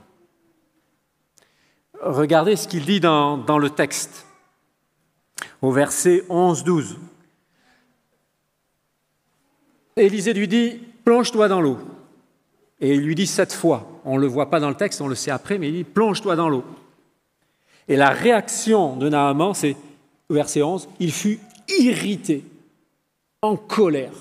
Regardez 2.02 2.56
ce 2.56 2.68
qu'il 2.68 2.86
dit 2.86 3.00
dans, 3.00 3.38
dans 3.38 3.58
le 3.58 3.70
texte, 3.70 4.26
au 5.62 5.72
verset 5.72 6.24
11-12. 6.30 6.98
Élisée 9.98 10.34
lui 10.34 10.48
dit, 10.48 10.82
plonge-toi 11.04 11.48
dans 11.48 11.62
l'eau. 11.62 11.80
Et 12.86 12.94
il 12.94 13.02
lui 13.02 13.16
dit 13.16 13.26
sept 13.26 13.52
fois. 13.52 13.90
On 14.06 14.18
ne 14.18 14.22
le 14.22 14.28
voit 14.28 14.52
pas 14.52 14.60
dans 14.60 14.70
le 14.70 14.76
texte, 14.76 15.02
on 15.02 15.08
le 15.08 15.16
sait 15.16 15.32
après, 15.32 15.58
mais 15.58 15.70
il 15.70 15.74
dit, 15.74 15.84
plonge-toi 15.84 16.36
dans 16.36 16.50
l'eau. 16.50 16.64
Et 17.88 17.96
la 17.96 18.12
réaction 18.12 18.96
de 18.96 19.10
Naaman, 19.10 19.56
c'est, 19.56 19.76
verset 20.30 20.62
11, 20.62 20.88
il 21.00 21.12
fut 21.12 21.40
irrité, 21.80 22.46
en 23.42 23.58
colère. 23.58 24.14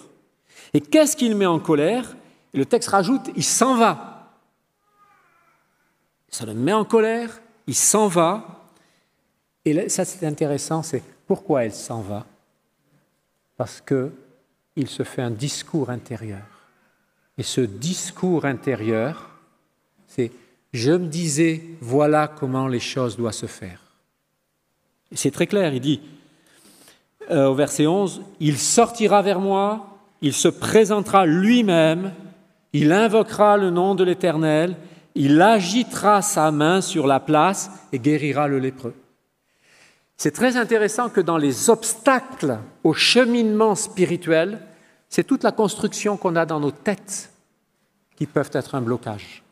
Et 0.72 0.80
qu'est-ce 0.80 1.14
qu'il 1.14 1.36
met 1.36 1.44
en 1.44 1.58
colère? 1.58 2.16
Le 2.54 2.64
texte 2.64 2.88
rajoute, 2.88 3.28
il 3.36 3.44
s'en 3.44 3.76
va. 3.76 4.32
Ça 6.30 6.46
le 6.46 6.54
met 6.54 6.72
en 6.72 6.86
colère, 6.86 7.42
il 7.66 7.74
s'en 7.74 8.08
va. 8.08 8.64
Et 9.66 9.90
ça, 9.90 10.06
c'est 10.06 10.24
intéressant, 10.24 10.82
c'est 10.82 11.02
pourquoi 11.26 11.66
elle 11.66 11.74
s'en 11.74 12.00
va? 12.00 12.24
Parce 13.58 13.82
que 13.82 14.10
il 14.74 14.88
se 14.88 15.02
fait 15.02 15.20
un 15.20 15.30
discours 15.30 15.90
intérieur. 15.90 16.53
Et 17.38 17.42
ce 17.42 17.60
discours 17.60 18.44
intérieur, 18.44 19.30
c'est 20.06 20.30
je 20.72 20.90
me 20.90 21.06
disais, 21.06 21.62
voilà 21.80 22.26
comment 22.28 22.66
les 22.66 22.80
choses 22.80 23.16
doivent 23.16 23.32
se 23.32 23.46
faire. 23.46 23.80
C'est 25.12 25.30
très 25.30 25.46
clair, 25.46 25.72
il 25.72 25.80
dit 25.80 26.00
euh, 27.30 27.46
au 27.46 27.54
verset 27.54 27.86
11, 27.86 28.22
il 28.40 28.58
sortira 28.58 29.22
vers 29.22 29.40
moi, 29.40 29.98
il 30.20 30.32
se 30.32 30.48
présentera 30.48 31.26
lui-même, 31.26 32.12
il 32.72 32.92
invoquera 32.92 33.56
le 33.56 33.70
nom 33.70 33.94
de 33.94 34.02
l'Éternel, 34.02 34.76
il 35.14 35.40
agitera 35.40 36.22
sa 36.22 36.50
main 36.50 36.80
sur 36.80 37.06
la 37.06 37.20
place 37.20 37.70
et 37.92 38.00
guérira 38.00 38.48
le 38.48 38.58
lépreux. 38.58 38.94
C'est 40.16 40.32
très 40.32 40.56
intéressant 40.56 41.08
que 41.08 41.20
dans 41.20 41.38
les 41.38 41.70
obstacles 41.70 42.58
au 42.82 42.94
cheminement 42.94 43.74
spirituel, 43.74 44.58
c'est 45.14 45.22
toute 45.22 45.44
la 45.44 45.52
construction 45.52 46.16
qu'on 46.16 46.34
a 46.34 46.44
dans 46.44 46.58
nos 46.58 46.72
têtes 46.72 47.30
qui 48.16 48.26
peuvent 48.26 48.50
être 48.52 48.74
un 48.74 48.80
blocage. 48.80 49.44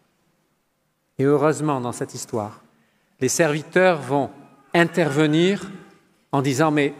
Et 1.20 1.22
heureusement, 1.22 1.80
dans 1.80 1.92
cette 1.92 2.14
histoire, 2.14 2.64
les 3.20 3.28
serviteurs 3.28 4.02
vont 4.02 4.28
intervenir 4.74 5.70
en 6.32 6.42
disant, 6.42 6.72
mais 6.72 6.92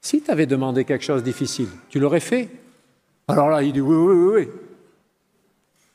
si 0.00 0.22
tu 0.22 0.30
avais 0.30 0.46
demandé 0.46 0.84
quelque 0.84 1.04
chose 1.04 1.22
de 1.22 1.24
difficile, 1.24 1.70
tu 1.88 1.98
l'aurais 1.98 2.20
fait 2.20 2.48
Alors 3.26 3.48
là, 3.48 3.64
il 3.64 3.72
dit, 3.72 3.80
oui, 3.80 3.96
oui, 3.96 4.14
oui, 4.14 4.32
oui. 4.32 4.48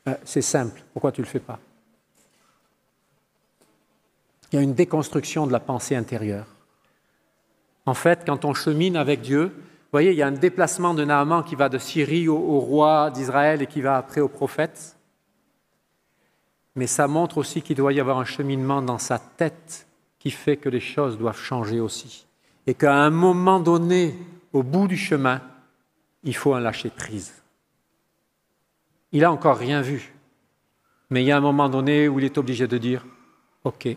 Euh, 0.09 0.17
c'est 0.25 0.41
simple, 0.41 0.83
pourquoi 0.91 1.13
tu 1.13 1.21
ne 1.21 1.25
le 1.25 1.31
fais 1.31 1.39
pas? 1.39 1.57
Il 4.51 4.57
y 4.57 4.59
a 4.59 4.61
une 4.61 4.73
déconstruction 4.73 5.47
de 5.47 5.53
la 5.53 5.61
pensée 5.61 5.95
intérieure. 5.95 6.47
En 7.85 7.93
fait, 7.93 8.23
quand 8.25 8.43
on 8.43 8.53
chemine 8.53 8.97
avec 8.97 9.21
Dieu, 9.21 9.53
vous 9.93 9.97
voyez, 9.97 10.09
il 10.09 10.17
y 10.17 10.23
a 10.23 10.27
un 10.27 10.31
déplacement 10.31 10.95
de 10.95 11.05
Naaman 11.05 11.43
qui 11.43 11.53
va 11.53 11.69
de 11.69 11.77
Syrie 11.77 12.27
au, 12.27 12.59
roi 12.59 13.11
d'Israël 13.11 13.61
et 13.61 13.67
qui 13.67 13.79
va 13.79 13.95
après 13.95 14.21
au 14.21 14.27
prophète. 14.27 14.97
Mais 16.75 16.87
ça 16.87 17.07
montre 17.07 17.37
aussi 17.37 17.61
qu'il 17.61 17.77
doit 17.77 17.93
y 17.93 17.99
avoir 17.99 18.17
un 18.17 18.25
cheminement 18.25 18.81
dans 18.81 18.97
sa 18.97 19.19
tête 19.19 19.85
qui 20.17 20.31
fait 20.31 20.57
que 20.57 20.67
les 20.67 20.79
choses 20.79 21.15
doivent 21.19 21.37
changer 21.37 21.79
aussi. 21.79 22.25
Et 22.65 22.73
qu'à 22.73 22.95
un 22.95 23.11
moment 23.11 23.59
donné, 23.59 24.15
au 24.51 24.63
bout 24.63 24.87
du 24.87 24.97
chemin, 24.97 25.43
il 26.23 26.35
faut 26.35 26.55
un 26.55 26.59
lâcher-prise. 26.59 27.43
Il 29.11 29.21
n'a 29.21 29.31
encore 29.31 29.57
rien 29.57 29.81
vu. 29.81 30.11
Mais 31.11 31.21
il 31.21 31.27
y 31.27 31.31
a 31.31 31.37
un 31.37 31.39
moment 31.39 31.69
donné 31.69 32.07
où 32.07 32.17
il 32.17 32.25
est 32.25 32.39
obligé 32.39 32.65
de 32.65 32.79
dire, 32.79 33.05
OK, 33.63 33.87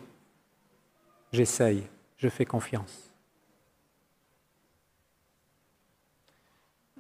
j'essaye, 1.32 1.84
je 2.18 2.28
fais 2.28 2.44
confiance. 2.44 3.05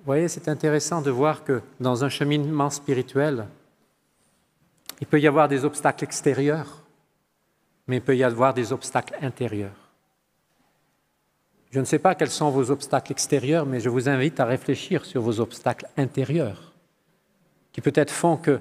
Voyez, 0.06 0.28
c'est 0.28 0.48
intéressant 0.48 1.02
de 1.02 1.10
voir 1.10 1.42
que 1.42 1.60
dans 1.80 2.04
un 2.04 2.08
cheminement 2.08 2.70
spirituel, 2.70 3.46
il 5.00 5.06
peut 5.06 5.20
y 5.20 5.26
avoir 5.26 5.48
des 5.48 5.64
obstacles 5.64 6.04
extérieurs, 6.04 6.84
mais 7.86 7.96
il 7.96 8.02
peut 8.02 8.16
y 8.16 8.24
avoir 8.24 8.54
des 8.54 8.72
obstacles 8.72 9.16
intérieurs. 9.20 9.90
Je 11.70 11.80
ne 11.80 11.84
sais 11.84 11.98
pas 11.98 12.14
quels 12.14 12.30
sont 12.30 12.50
vos 12.50 12.70
obstacles 12.70 13.12
extérieurs, 13.12 13.66
mais 13.66 13.80
je 13.80 13.88
vous 13.88 14.08
invite 14.08 14.38
à 14.38 14.44
réfléchir 14.44 15.04
sur 15.04 15.20
vos 15.20 15.40
obstacles 15.40 15.88
intérieurs, 15.96 16.72
qui 17.72 17.80
peut-être 17.80 18.12
font 18.12 18.36
que 18.36 18.60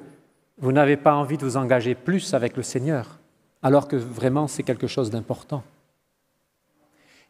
vous 0.57 0.71
n'avez 0.71 0.97
pas 0.97 1.13
envie 1.13 1.37
de 1.37 1.45
vous 1.45 1.57
engager 1.57 1.93
plus 1.93 2.33
avec 2.33 2.57
le 2.57 2.63
Seigneur, 2.63 3.19
alors 3.61 3.87
que 3.87 3.95
vraiment 3.95 4.47
c'est 4.47 4.63
quelque 4.63 4.87
chose 4.87 5.11
d'important. 5.11 5.63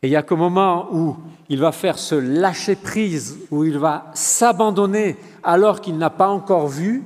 Et 0.05 0.07
il 0.07 0.11
n'y 0.11 0.17
a 0.17 0.21
qu'au 0.21 0.35
moment 0.35 0.87
où 0.91 1.17
il 1.49 1.59
va 1.59 1.71
faire 1.71 1.97
ce 1.97 2.13
lâcher-prise, 2.13 3.39
où 3.49 3.63
il 3.63 3.79
va 3.79 4.11
s'abandonner 4.13 5.17
alors 5.41 5.81
qu'il 5.81 5.97
n'a 5.97 6.11
pas 6.11 6.27
encore 6.27 6.67
vu, 6.67 7.03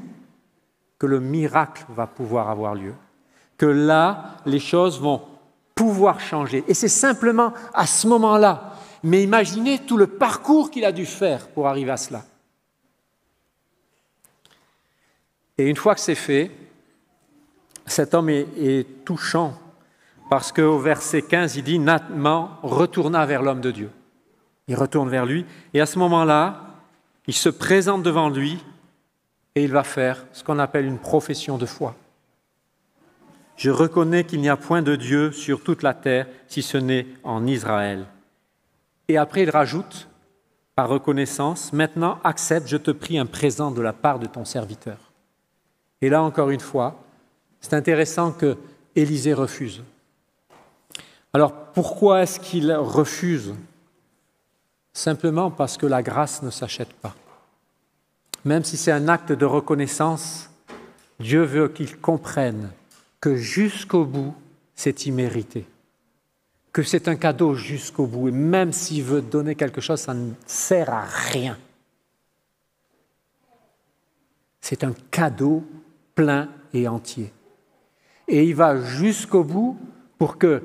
que 0.98 1.06
le 1.06 1.22
miracle 1.22 1.86
va 1.96 2.08
pouvoir 2.08 2.50
avoir 2.50 2.76
lieu. 2.76 2.94
Que 3.58 3.68
là, 3.68 4.36
les 4.46 4.60
choses 4.60 5.00
vont 5.00 5.22
pouvoir 5.76 6.20
changer. 6.20 6.66
Et 6.68 6.74
c'est 6.74 6.90
simplement 6.90 7.54
à 7.74 7.88
ce 7.88 8.06
moment-là. 8.08 8.74
Mais 9.02 9.24
imaginez 9.24 9.80
tout 9.80 9.96
le 9.96 10.08
parcours 10.08 10.70
qu'il 10.70 10.84
a 10.84 10.92
dû 10.92 11.06
faire 11.06 11.48
pour 11.48 11.70
arriver 11.70 11.92
à 11.92 11.96
cela. 11.96 12.26
Et 15.58 15.70
une 15.70 15.78
fois 15.78 15.96
que 15.96 16.02
c'est 16.02 16.16
fait, 16.16 16.52
cet 17.86 18.14
homme 18.14 18.28
est, 18.28 19.06
touchant 19.06 19.54
parce 20.30 20.52
qu'au 20.52 20.78
verset 20.78 21.24
15, 21.24 21.56
il 21.56 21.64
dit 21.64 21.80
Nathan 21.80 22.52
retourna 22.62 23.26
vers 23.26 23.42
l'homme 23.42 23.62
de 23.62 23.72
Dieu. 23.72 23.90
Il 24.68 24.76
retourne 24.76 25.10
vers 25.10 25.26
lui 25.26 25.46
et 25.74 25.82
à 25.82 25.86
ce 25.86 25.98
moment-là, 26.00 26.62
il 27.26 27.34
se 27.34 27.50
présente 27.50 28.04
devant 28.04 28.30
lui 28.30 28.64
et 29.56 29.64
il 29.64 29.72
va 29.72 29.84
faire 29.84 30.26
ce 30.32 30.44
qu'on 30.44 30.60
appelle 30.60 30.86
une 30.86 31.00
profession 31.00 31.58
de 31.58 31.66
foi. 31.66 31.96
Je 33.56 33.72
reconnais 33.72 34.24
qu'il 34.24 34.40
n'y 34.40 34.50
a 34.50 34.56
point 34.56 34.82
de 34.82 34.96
Dieu 34.96 35.32
sur 35.32 35.64
toute 35.64 35.84
la 35.84 35.94
terre 35.94 36.28
si 36.48 36.62
ce 36.62 36.78
n'est 36.78 37.08
en 37.24 37.46
Israël. 37.46 38.06
Et 39.10 39.18
après, 39.18 39.44
il 39.44 39.50
rajoute, 39.50 40.08
par 40.76 40.88
reconnaissance, 40.88 41.74
maintenant 41.74 42.20
accepte, 42.24 42.68
je 42.68 42.78
te 42.78 42.92
prie, 42.92 43.18
un 43.18 43.26
présent 43.26 43.72
de 43.72 43.82
la 43.82 43.92
part 43.92 44.20
de 44.20 44.28
ton 44.28 44.46
serviteur. 44.46 44.98
Et 46.02 46.10
là, 46.10 46.22
encore 46.22 46.52
une 46.52 46.62
fois, 46.62 47.04
c'est 47.60 47.74
intéressant 47.74 48.32
que 48.32 48.56
Élisée 48.96 49.34
refuse. 49.34 49.84
Alors 51.34 51.54
pourquoi 51.54 52.24
est-ce 52.24 52.40
qu'il 52.40 52.72
refuse? 52.74 53.54
Simplement 54.94 55.52
parce 55.52 55.78
que 55.78 55.86
la 55.86 56.02
grâce 56.02 56.42
ne 56.42 56.50
s'achète 56.50 56.94
pas. 56.94 57.16
Même 58.46 58.64
si 58.64 58.78
c'est 58.78 58.92
un 58.92 59.08
acte 59.08 59.32
de 59.32 59.46
reconnaissance, 59.46 60.50
Dieu 61.20 61.44
veut 61.44 61.68
qu'il 61.68 61.98
comprenne 61.98 62.72
que 63.20 63.36
jusqu'au 63.36 64.06
bout, 64.06 64.34
c'est 64.76 65.06
immérité, 65.06 65.68
que 66.72 66.84
c'est 66.84 67.08
un 67.10 67.18
cadeau 67.18 67.54
jusqu'au 67.54 68.08
bout, 68.08 68.30
et 68.30 68.32
même 68.32 68.72
s'il 68.72 69.04
veut 69.04 69.22
donner 69.22 69.56
quelque 69.56 69.82
chose, 69.82 70.00
ça 70.00 70.14
ne 70.14 70.32
sert 70.48 70.90
à 70.90 71.04
rien. 71.04 71.58
C'est 74.62 74.84
un 74.84 74.94
cadeau 75.12 75.64
plein 76.16 76.50
et 76.74 76.88
entier. 76.88 77.34
Et 78.28 78.46
il 78.46 78.56
va 78.56 78.82
jusqu'au 78.82 79.44
bout 79.44 79.78
pour 80.18 80.38
que 80.38 80.62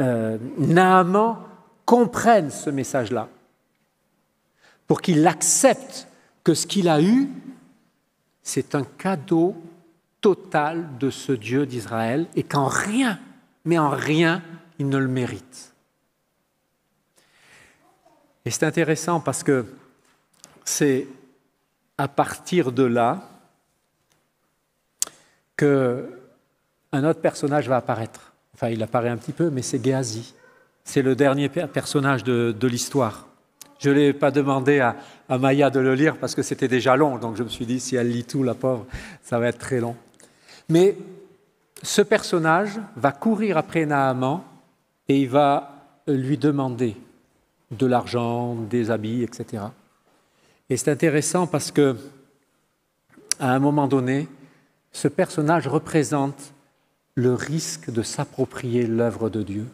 euh, 0.00 0.38
Naaman 0.58 1.38
comprenne 1.84 2.50
ce 2.50 2.70
message-là, 2.70 3.28
pour 4.86 5.00
qu'il 5.00 5.26
accepte 5.26 6.08
que 6.44 6.54
ce 6.54 6.66
qu'il 6.66 6.88
a 6.88 7.02
eu, 7.02 7.28
c'est 8.42 8.74
un 8.74 8.84
cadeau 8.84 9.56
total 10.20 10.98
de 10.98 11.10
ce 11.10 11.32
Dieu 11.32 11.66
d'Israël 11.66 12.26
et 12.34 12.42
qu'en 12.42 12.66
rien, 12.66 13.18
mais 13.64 13.78
en 13.78 13.90
rien, 13.90 14.42
il 14.78 14.88
ne 14.88 14.98
le 14.98 15.08
mérite. 15.08 15.74
Et 18.44 18.50
c'est 18.50 18.64
intéressant 18.64 19.20
parce 19.20 19.42
que 19.42 19.66
c'est 20.64 21.06
à 21.98 22.08
partir 22.08 22.72
de 22.72 22.84
là 22.84 23.28
qu'un 25.56 27.04
autre 27.04 27.20
personnage 27.20 27.68
va 27.68 27.76
apparaître. 27.76 28.29
Enfin, 28.60 28.72
il 28.72 28.82
apparaît 28.82 29.08
un 29.08 29.16
petit 29.16 29.32
peu, 29.32 29.48
mais 29.48 29.62
c'est 29.62 29.82
Géasi. 29.82 30.34
C'est 30.84 31.00
le 31.00 31.14
dernier 31.14 31.48
personnage 31.48 32.24
de, 32.24 32.66
l'histoire. 32.66 33.26
Je 33.78 33.88
ne 33.88 33.94
l'ai 33.94 34.12
pas 34.12 34.30
demandé 34.30 34.80
à, 34.80 34.96
Maya 35.38 35.70
de 35.70 35.80
le 35.80 35.94
lire 35.94 36.18
parce 36.18 36.34
que 36.34 36.42
c'était 36.42 36.68
déjà 36.68 36.94
long, 36.94 37.16
donc 37.16 37.36
je 37.36 37.42
me 37.42 37.48
suis 37.48 37.64
dit, 37.64 37.80
si 37.80 37.96
elle 37.96 38.10
lit 38.10 38.24
tout, 38.24 38.42
la 38.42 38.52
pauvre, 38.52 38.84
ça 39.22 39.38
va 39.38 39.48
être 39.48 39.56
très 39.56 39.80
long. 39.80 39.96
Mais 40.68 40.94
ce 41.82 42.02
personnage 42.02 42.78
va 42.96 43.12
courir 43.12 43.56
après 43.56 43.86
Naaman 43.86 44.42
et 45.08 45.22
il 45.22 45.30
va 45.30 46.02
lui 46.06 46.36
demander 46.36 46.98
de 47.70 47.86
l'argent, 47.86 48.56
des 48.56 48.90
habits, 48.90 49.22
etc. 49.22 49.62
Et 50.68 50.76
c'est 50.76 50.90
intéressant 50.90 51.46
parce 51.46 51.70
que, 51.70 51.96
à 53.38 53.54
un 53.54 53.58
moment 53.58 53.88
donné, 53.88 54.28
ce 54.92 55.08
personnage 55.08 55.66
représente 55.66 56.52
le 57.20 57.34
risque 57.34 57.90
de 57.90 58.02
s'approprier 58.02 58.86
l'œuvre 58.86 59.28
de 59.28 59.42
Dieu. 59.42 59.66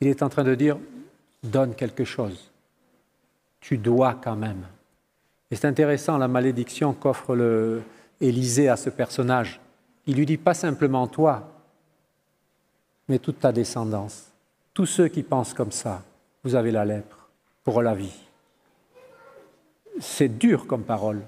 Il 0.00 0.08
est 0.08 0.22
en 0.22 0.28
train 0.28 0.42
de 0.42 0.56
dire, 0.56 0.76
donne 1.44 1.74
quelque 1.74 2.04
chose. 2.04 2.50
Tu 3.60 3.78
dois 3.78 4.18
quand 4.22 4.34
même. 4.34 4.64
Et 5.50 5.56
c'est 5.56 5.68
intéressant 5.68 6.18
la 6.18 6.28
malédiction 6.28 6.92
qu'offre 6.92 7.36
le 7.36 7.82
Élisée 8.20 8.68
à 8.68 8.76
ce 8.76 8.88
personnage. 8.88 9.60
Il 10.06 10.16
lui 10.16 10.26
dit 10.26 10.36
pas 10.36 10.54
simplement 10.54 11.08
toi, 11.08 11.48
mais 13.08 13.18
toute 13.18 13.40
ta 13.40 13.50
descendance. 13.50 14.30
Tous 14.74 14.86
ceux 14.86 15.08
qui 15.08 15.24
pensent 15.24 15.54
comme 15.54 15.72
ça, 15.72 16.02
vous 16.44 16.54
avez 16.54 16.70
la 16.70 16.84
lèpre 16.84 17.28
pour 17.64 17.82
la 17.82 17.94
vie. 17.94 18.14
C'est 20.00 20.38
dur 20.38 20.66
comme 20.66 20.84
parole 20.84 21.22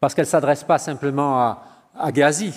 parce 0.00 0.14
qu'elle 0.14 0.24
ne 0.24 0.30
s'adresse 0.30 0.64
pas 0.64 0.78
simplement 0.78 1.38
à, 1.38 1.64
à 1.94 2.12
Géasi, 2.12 2.52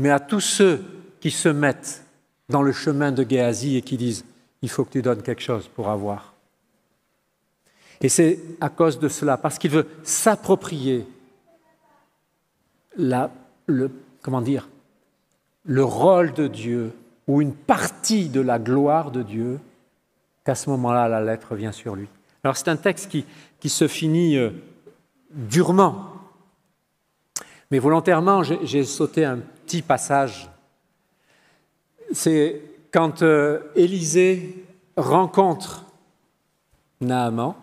mais 0.00 0.10
à 0.10 0.20
tous 0.20 0.40
ceux 0.40 0.82
qui 1.20 1.30
se 1.30 1.48
mettent 1.48 2.04
dans 2.48 2.62
le 2.62 2.72
chemin 2.72 3.12
de 3.12 3.24
Géasi 3.28 3.76
et 3.76 3.82
qui 3.82 3.96
disent 3.96 4.24
il 4.62 4.68
faut 4.68 4.84
que 4.84 4.90
tu 4.90 5.02
donnes 5.02 5.22
quelque 5.22 5.42
chose 5.42 5.68
pour 5.68 5.88
avoir. 5.88 6.34
Et 8.00 8.08
c'est 8.08 8.38
à 8.60 8.70
cause 8.70 8.98
de 8.98 9.08
cela, 9.08 9.36
parce 9.36 9.58
qu'il 9.58 9.70
veut 9.70 9.86
s'approprier 10.02 11.06
le, 12.96 13.90
comment 14.22 14.40
dire, 14.40 14.68
le 15.64 15.84
rôle 15.84 16.32
de 16.32 16.46
Dieu 16.46 16.92
ou 17.26 17.42
une 17.42 17.54
partie 17.54 18.28
de 18.28 18.40
la 18.40 18.58
gloire 18.58 19.10
de 19.10 19.22
Dieu, 19.22 19.60
qu'à 20.44 20.54
ce 20.54 20.70
moment-là, 20.70 21.08
la 21.08 21.20
lettre 21.20 21.54
vient 21.54 21.72
sur 21.72 21.94
lui. 21.94 22.08
Alors 22.42 22.56
c'est 22.56 22.68
un 22.68 22.76
texte 22.76 23.10
qui, 23.10 23.26
qui 23.60 23.68
se 23.68 23.86
finit 23.86 24.38
euh, 24.38 24.50
durement, 25.30 26.10
mais 27.70 27.78
volontairement, 27.78 28.42
j'ai 28.42 28.84
sauté 28.84 29.24
un 29.24 29.38
passage. 29.82 30.50
C'est 32.12 32.62
quand 32.92 33.22
euh, 33.22 33.60
Élisée 33.74 34.64
rencontre 34.96 35.84
Naaman. 37.00 37.54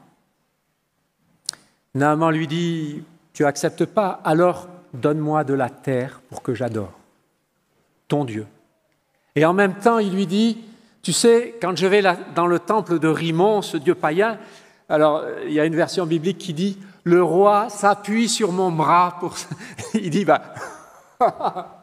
Naaman 1.93 2.31
lui 2.31 2.47
dit, 2.47 3.03
tu 3.33 3.45
acceptes 3.45 3.85
pas, 3.85 4.21
alors 4.23 4.67
donne-moi 4.93 5.43
de 5.43 5.53
la 5.53 5.69
terre 5.69 6.21
pour 6.29 6.41
que 6.41 6.53
j'adore 6.53 6.93
ton 8.07 8.23
Dieu. 8.25 8.47
Et 9.35 9.45
en 9.45 9.53
même 9.53 9.75
temps, 9.75 9.99
il 9.99 10.13
lui 10.13 10.25
dit, 10.25 10.57
tu 11.03 11.13
sais, 11.13 11.55
quand 11.61 11.77
je 11.77 11.85
vais 11.87 12.01
dans 12.35 12.47
le 12.47 12.59
temple 12.59 12.99
de 12.99 13.07
Rimon, 13.07 13.61
ce 13.61 13.77
Dieu 13.77 13.95
païen, 13.95 14.39
alors 14.89 15.23
il 15.45 15.51
y 15.51 15.59
a 15.59 15.65
une 15.65 15.75
version 15.75 16.05
biblique 16.05 16.37
qui 16.37 16.53
dit, 16.53 16.79
le 17.03 17.21
roi 17.21 17.69
s'appuie 17.69 18.29
sur 18.29 18.51
mon 18.51 18.71
bras 18.71 19.17
pour... 19.19 19.35
Il 19.93 20.09
dit, 20.09 20.25
bah, 20.25 20.53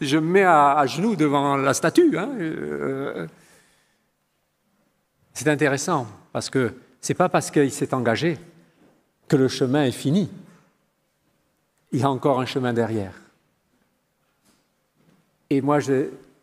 je 0.00 0.16
me 0.16 0.26
mets 0.26 0.44
à, 0.44 0.84
genoux 0.86 1.16
devant 1.16 1.56
la 1.56 1.74
statue. 1.74 2.16
Hein, 2.18 2.30
euh. 2.38 3.26
C'est 5.34 5.48
intéressant, 5.48 6.06
parce 6.32 6.50
que 6.50 6.74
ce 7.00 7.12
n'est 7.12 7.16
pas 7.16 7.28
parce 7.28 7.50
qu'il 7.50 7.72
s'est 7.72 7.94
engagé 7.94 8.38
que 9.28 9.36
le 9.36 9.48
chemin 9.48 9.84
est 9.84 9.92
fini. 9.92 10.30
Il 11.90 12.00
y 12.00 12.04
a 12.04 12.10
encore 12.10 12.40
un 12.40 12.46
chemin 12.46 12.72
derrière. 12.72 13.14
Et 15.50 15.60
moi, 15.60 15.78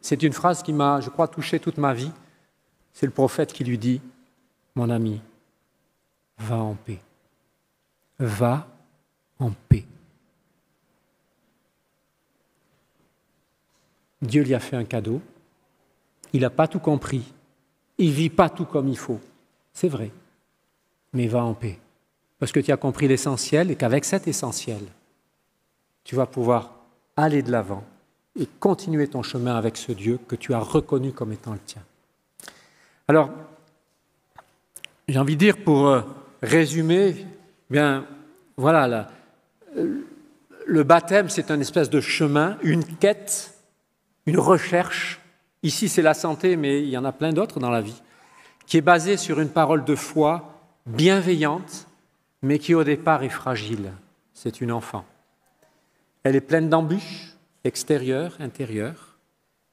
c'est 0.01 0.23
une 0.23 0.33
phrase 0.33 0.61
qui 0.61 0.73
m'a, 0.73 1.01
je 1.01 1.09
crois, 1.09 1.27
touché 1.27 1.59
toute 1.59 1.77
ma 1.77 1.93
vie. 1.93 2.11
C'est 2.93 3.05
le 3.05 3.11
prophète 3.11 3.53
qui 3.53 3.63
lui 3.63 3.77
dit, 3.77 4.01
mon 4.75 4.89
ami, 4.89 5.21
va 6.37 6.57
en 6.57 6.75
paix. 6.75 6.99
Va 8.19 8.67
en 9.39 9.51
paix. 9.67 9.85
Dieu 14.21 14.43
lui 14.43 14.53
a 14.53 14.59
fait 14.59 14.75
un 14.75 14.85
cadeau. 14.85 15.21
Il 16.33 16.41
n'a 16.41 16.49
pas 16.49 16.67
tout 16.67 16.79
compris. 16.79 17.23
Il 17.97 18.11
vit 18.11 18.29
pas 18.29 18.49
tout 18.49 18.65
comme 18.65 18.87
il 18.87 18.97
faut. 18.97 19.19
C'est 19.73 19.89
vrai. 19.89 20.11
Mais 21.13 21.27
va 21.27 21.43
en 21.43 21.53
paix. 21.53 21.79
Parce 22.39 22.51
que 22.51 22.59
tu 22.59 22.71
as 22.71 22.77
compris 22.77 23.07
l'essentiel 23.07 23.71
et 23.71 23.75
qu'avec 23.75 24.05
cet 24.05 24.27
essentiel, 24.27 24.81
tu 26.03 26.15
vas 26.15 26.25
pouvoir 26.25 26.75
aller 27.17 27.41
de 27.41 27.51
l'avant 27.51 27.83
et 28.39 28.47
continuer 28.59 29.07
ton 29.07 29.23
chemin 29.23 29.55
avec 29.55 29.75
ce 29.75 29.91
Dieu 29.91 30.19
que 30.27 30.35
tu 30.35 30.53
as 30.53 30.59
reconnu 30.59 31.11
comme 31.11 31.33
étant 31.33 31.53
le 31.53 31.59
tien. 31.59 31.81
Alors, 33.07 33.29
j'ai 35.07 35.19
envie 35.19 35.35
de 35.35 35.39
dire 35.39 35.57
pour 35.63 35.87
euh, 35.87 36.01
résumer, 36.41 37.25
bien 37.69 38.05
voilà, 38.55 39.09
le 40.65 40.83
baptême 40.83 41.29
c'est 41.29 41.51
un 41.51 41.59
espèce 41.59 41.89
de 41.89 41.99
chemin, 41.99 42.57
une 42.61 42.85
quête, 42.85 43.58
une 44.29 44.39
recherche. 44.39 45.19
Ici 45.63 45.89
c'est 45.89 46.03
la 46.03 46.13
santé, 46.13 46.55
mais 46.55 46.81
il 46.81 46.89
y 46.89 46.97
en 46.97 47.03
a 47.03 47.11
plein 47.11 47.33
d'autres 47.33 47.59
dans 47.59 47.71
la 47.71 47.81
vie, 47.81 48.01
qui 48.65 48.77
est 48.77 48.81
basée 48.81 49.17
sur 49.17 49.39
une 49.39 49.49
parole 49.49 49.83
de 49.83 49.95
foi 49.95 50.53
bienveillante, 50.85 51.87
mais 52.41 52.59
qui 52.59 52.75
au 52.75 52.83
départ 52.83 53.23
est 53.23 53.29
fragile. 53.29 53.91
C'est 54.33 54.61
une 54.61 54.71
enfant. 54.71 55.03
Elle 56.23 56.35
est 56.35 56.41
pleine 56.41 56.69
d'embûches, 56.69 57.33
extérieures, 57.63 58.37
intérieures, 58.39 59.17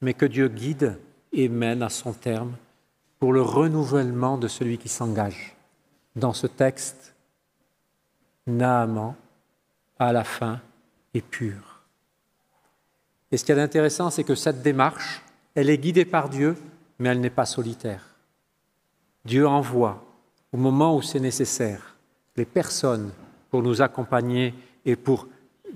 mais 0.01 0.13
que 0.13 0.25
Dieu 0.25 0.47
guide 0.47 0.99
et 1.31 1.49
mène 1.49 1.83
à 1.83 1.89
son 1.89 2.13
terme 2.13 2.55
pour 3.19 3.33
le 3.33 3.41
renouvellement 3.41 4.37
de 4.37 4.47
celui 4.47 4.77
qui 4.77 4.89
s'engage. 4.89 5.55
Dans 6.15 6.33
ce 6.33 6.47
texte, 6.47 7.15
Naaman, 8.47 9.13
à 9.99 10.11
la 10.11 10.23
fin, 10.23 10.59
est 11.13 11.21
pur. 11.21 11.76
Et 13.31 13.37
ce 13.37 13.43
qui 13.43 13.51
est 13.51 13.59
intéressant, 13.59 14.09
c'est 14.09 14.23
que 14.23 14.35
cette 14.35 14.61
démarche, 14.61 15.21
elle 15.55 15.69
est 15.69 15.77
guidée 15.77 16.05
par 16.05 16.29
Dieu, 16.29 16.55
mais 16.99 17.09
elle 17.09 17.19
n'est 17.19 17.29
pas 17.29 17.45
solitaire. 17.45 18.15
Dieu 19.25 19.47
envoie, 19.47 20.03
au 20.53 20.57
moment 20.57 20.95
où 20.95 21.01
c'est 21.01 21.19
nécessaire, 21.19 21.97
les 22.35 22.45
personnes 22.45 23.11
pour 23.49 23.61
nous 23.61 23.81
accompagner 23.81 24.53
et 24.85 24.95
pour 24.95 25.27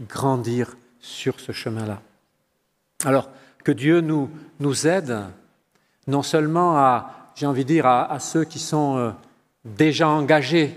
grandir 0.08 0.76
sur 1.00 1.40
ce 1.40 1.52
chemin-là. 1.52 2.02
Alors, 3.04 3.30
que 3.64 3.72
Dieu 3.72 4.02
nous, 4.02 4.30
nous 4.60 4.88
aide 4.88 5.20
non 6.08 6.24
seulement 6.24 6.78
à, 6.78 7.32
j'ai 7.36 7.46
envie 7.46 7.64
de 7.64 7.70
dire, 7.70 7.86
à, 7.86 8.20
ceux 8.20 8.44
qui 8.44 8.60
sont 8.60 8.98
euh, 8.98 9.12
déjà 9.66 10.08
engagés, 10.08 10.76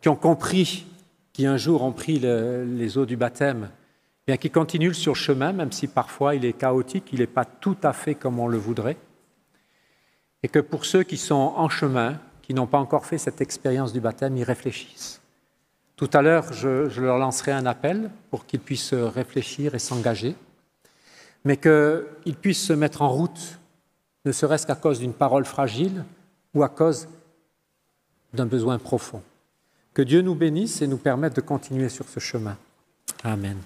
qui 0.00 0.08
ont 0.08 0.16
compris, 0.16 0.86
qui 1.32 1.46
un 1.46 1.56
jour 1.56 1.82
ont 1.82 1.92
pris 1.92 2.18
les 2.18 2.98
eaux 2.98 3.06
du 3.06 3.16
baptême, 3.16 3.70
bien 4.26 4.36
qui 4.36 4.50
continuent 4.50 4.92
sur 4.92 5.16
chemin, 5.16 5.52
même 5.52 5.72
si 5.72 5.88
parfois 5.88 6.34
il 6.34 6.44
est 6.44 6.52
chaotique, 6.52 7.08
il 7.12 7.20
n'est 7.20 7.26
pas 7.26 7.44
tout 7.44 7.76
à 7.82 7.92
fait 7.92 8.14
comme 8.14 8.38
on 8.38 8.48
le 8.48 8.58
voudrait. 8.58 8.96
Et 10.42 10.48
que 10.48 10.58
pour 10.58 10.84
ceux 10.84 11.02
qui 11.02 11.16
sont 11.16 11.54
en 11.56 11.68
chemin, 11.68 12.18
qui 12.42 12.54
n'ont 12.54 12.66
pas 12.66 12.78
encore 12.78 13.06
fait 13.06 13.18
cette 13.18 13.40
expérience 13.40 13.92
du 13.92 14.00
baptême, 14.00 14.36
ils 14.36 14.44
réfléchissent. 14.44 15.20
Tout 15.96 16.10
à 16.12 16.22
l'heure, 16.22 16.52
je, 16.52 17.00
leur 17.00 17.18
lancerai 17.18 17.52
un 17.52 17.66
appel 17.66 18.10
pour 18.30 18.46
qu'ils 18.46 18.60
puissent 18.60 18.94
réfléchir 18.94 19.74
et 19.74 19.78
s'engager, 19.78 20.34
mais 21.44 21.56
qu'ils 21.56 22.36
puissent 22.40 22.66
se 22.66 22.72
mettre 22.72 23.02
en 23.02 23.08
route, 23.08 23.58
ne 24.24 24.32
serait-ce 24.32 24.66
qu'à 24.66 24.74
cause 24.74 25.00
d'une 25.00 25.12
parole 25.12 25.44
fragile 25.44 26.04
ou 26.54 26.62
à 26.62 26.68
cause 26.68 27.08
d'un 28.32 28.46
besoin 28.46 28.78
profond. 28.78 29.22
Que 29.94 30.02
Dieu 30.02 30.22
nous 30.22 30.34
bénisse 30.34 30.80
et 30.82 30.86
nous 30.86 30.96
permette 30.96 31.36
de 31.36 31.40
continuer 31.40 31.88
sur 31.88 32.08
ce 32.08 32.18
chemin. 32.18 32.56
Amen. 33.24 33.58